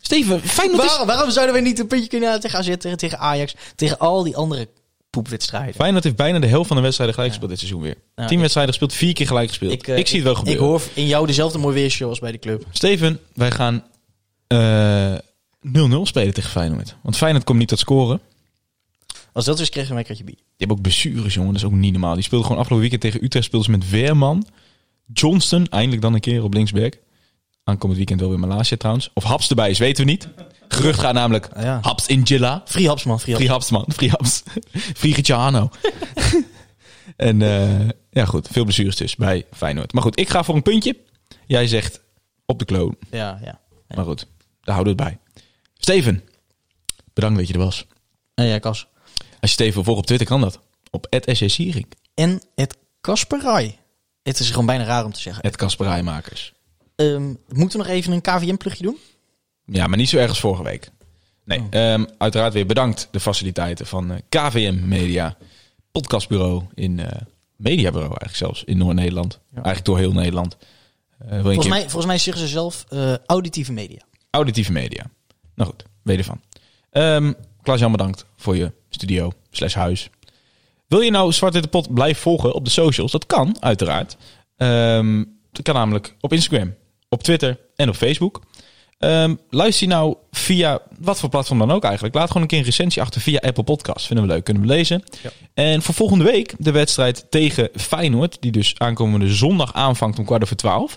[0.00, 0.88] Steven, Feyenoord is...
[0.88, 3.98] Waarom, waarom zouden we niet een puntje kunnen halen tegen AZ, tegen, tegen Ajax, tegen
[3.98, 4.68] al die andere
[5.10, 5.74] poepwedstrijden?
[5.74, 7.96] Feyenoord heeft bijna de helft van de wedstrijden gelijk gespeeld dit seizoen weer.
[8.14, 9.72] Nou, Tien wedstrijden gespeeld, vier keer gelijk gespeeld.
[9.72, 10.64] Ik, eh, zie het wel gebeuren.
[10.64, 12.64] Ik hoor in jou dezelfde mooi weershow als bij de club.
[12.70, 13.84] Steven, wij gaan
[14.46, 15.14] eh,
[15.60, 16.96] 0-0 spelen tegen Feyenoord.
[17.02, 18.20] Want Feyenoord komt niet tot scoren.
[19.32, 20.34] Als dat is, krijgen we een kratje bier.
[20.34, 21.52] Die hebben ook blessures, jongen.
[21.52, 22.14] Dat is ook niet normaal.
[22.14, 23.46] Die speelde gewoon afgelopen weekend tegen Utrecht.
[23.46, 24.46] Speelden ze met Weerman.
[25.12, 26.98] Johnston, eindelijk dan een keer op linksback.
[27.64, 29.10] Aankomend weekend wel weer Malaysia trouwens.
[29.14, 30.28] Of Haps erbij is, weten we niet.
[30.68, 31.78] Gerucht gaat namelijk Ah, ja.
[31.82, 32.62] Haps in Gilla.
[32.64, 33.20] Free haps, man.
[33.20, 33.44] Free haps.
[33.44, 33.84] Free Haps, man.
[33.88, 34.42] Free Haps.
[35.00, 35.68] Free
[37.16, 38.48] en eh, ja, goed.
[38.50, 39.92] Veel blessures dus bij Feyenoord.
[39.92, 40.96] Maar goed, ik ga voor een puntje.
[41.46, 42.00] Jij zegt
[42.46, 42.96] op de kloon.
[43.10, 43.60] Ja, ja.
[43.88, 44.26] Maar goed,
[44.60, 45.42] daar houden we het bij.
[45.74, 46.24] Steven,
[47.14, 47.86] bedankt dat je er was.
[48.34, 48.86] En ja, Kas.
[49.16, 50.60] Als je Steven volgen op Twitter, kan dat.
[50.90, 51.86] Op @SSIering.
[52.14, 53.78] En het Kasperij.
[54.22, 55.42] Het is gewoon bijna raar om te zeggen.
[55.46, 56.52] Het Kasperijmakers.
[56.96, 58.98] Ehm, moeten we nog even een KVM-plugje doen?
[59.72, 60.90] Ja, maar niet zo erg als vorige week.
[61.44, 65.36] Nee, ehm, uiteraard weer bedankt de faciliteiten van eh, KVM Media.
[65.92, 67.20] Podcastbureau in eh,
[67.56, 69.40] Mediabureau eigenlijk zelfs in Noord-Nederland.
[69.54, 70.56] Eigenlijk door heel Nederland.
[71.18, 74.00] Eh, Volgens keer- mij, volgens mij zeggen ze zelf eh, auditieve media.
[74.30, 75.10] Auditieve media.
[75.54, 76.40] Nou goed, weet ervan.
[76.90, 80.10] Ehm Klaas-Jan bedankt voor je studio slash huis.
[80.86, 83.12] Wil je nou Zwart Witte Pot blijven volgen op de socials?
[83.12, 84.16] Dat kan, uiteraard.
[84.56, 86.74] Ehm, dat kan namelijk op Instagram,
[87.08, 88.40] op Twitter en op Facebook.
[88.98, 92.14] Ehm, luister je nou via wat voor platform dan ook eigenlijk.
[92.14, 94.06] Laat gewoon een keer een recensie achter via Apple Podcasts.
[94.06, 95.02] Vinden we leuk, kunnen we lezen.
[95.54, 98.36] En voor volgende week de wedstrijd tegen Feyenoord.
[98.40, 100.94] Die dus aankomende zondag aanvangt om kwart over twaalf.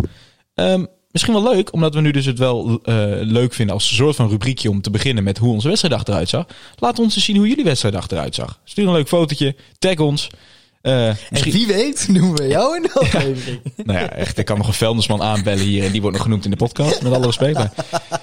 [0.53, 3.95] Ehm, misschien wel leuk, omdat we nu dus het wel eh, leuk vinden als een
[3.95, 6.45] soort van rubriekje om te beginnen met hoe onze wedstrijddag eruit zag.
[6.75, 8.59] Laat ons eens zien hoe jullie wedstrijddag eruit zag.
[8.63, 10.29] Stuur een leuk fotootje, tag ons.
[10.81, 13.59] Eh, misschien, En wie weet noemen we jou in de aflevering.
[13.75, 16.45] nou ja, echt, ik kan nog een vuilnisman aanbellen hier en die wordt nog genoemd
[16.45, 17.53] in de podcast, met alle respect.
[17.57, 17.73] maar-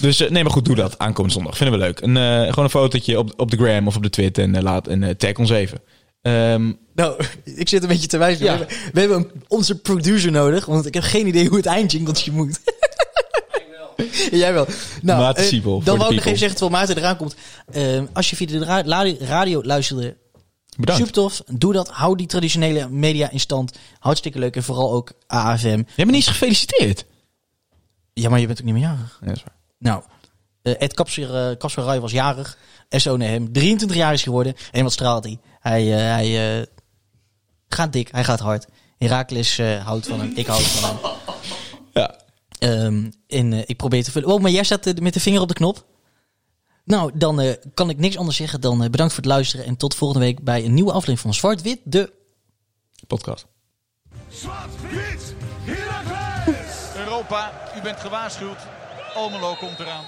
[0.00, 1.56] Dus eh, nee, maar goed, doe dat aankomende zondag.
[1.56, 2.00] Vinden we leuk.
[2.00, 4.86] Een, eh, gewoon een fotootje op, op de gram of op de Twitter en, laat,
[4.88, 5.78] en eh, tag ons even.
[6.22, 8.44] Ehm, nou, ik zit een beetje te wijzen.
[8.44, 8.52] Ja.
[8.52, 11.66] We hebben, we hebben een- onze producer nodig, want ik heb geen idee hoe het
[11.66, 12.60] eindjingeltje moet.
[14.30, 14.66] Jij wel.
[15.02, 15.34] Nou,
[15.84, 17.34] dan wou ik nog even zeggen, terwijl Maarten eraan komt.
[17.72, 20.16] Eh, als je via de radio luisterde,
[20.76, 21.00] bedankt.
[21.00, 21.42] super tof.
[21.46, 21.88] Doe dat.
[21.88, 23.78] Hou die traditionele media in stand.
[23.98, 24.56] Hartstikke leuk.
[24.56, 25.66] En vooral ook AFM.
[25.66, 27.04] Je hebt me niet eens gefeliciteerd.
[28.12, 29.18] Ja, maar je bent ook niet meer jarig.
[29.20, 29.56] Ja, dat is waar.
[29.78, 30.02] Nou,
[30.62, 32.58] eh, Ed Kapser, Kapser Rai was jarig.
[32.88, 33.52] SO hem.
[33.52, 34.54] 23 jaar is geworden.
[34.72, 35.38] En wat straalt hij?
[35.60, 36.66] Hij, eh, hij
[37.68, 38.08] gaat dik.
[38.10, 38.66] Hij gaat hard.
[38.98, 40.32] Herakles houdt van hem.
[40.34, 41.12] Ik houd van hem.
[41.92, 42.16] Ja.
[42.58, 44.28] Ehm, en ik probeer te vullen.
[44.28, 45.86] Oh, maar jij staat met de vinger op de knop.
[46.84, 49.66] Nou, dan eh, kan ik niks anders zeggen dan eh, bedankt voor het luisteren.
[49.66, 51.80] En tot volgende week bij een nieuwe aflevering van Zwart Wit.
[51.84, 52.12] De
[53.06, 53.46] Podcast.
[54.28, 55.34] Zwart-wit!
[56.96, 58.58] Europa, u bent gewaarschuwd.
[59.14, 60.04] Almelo komt eraan.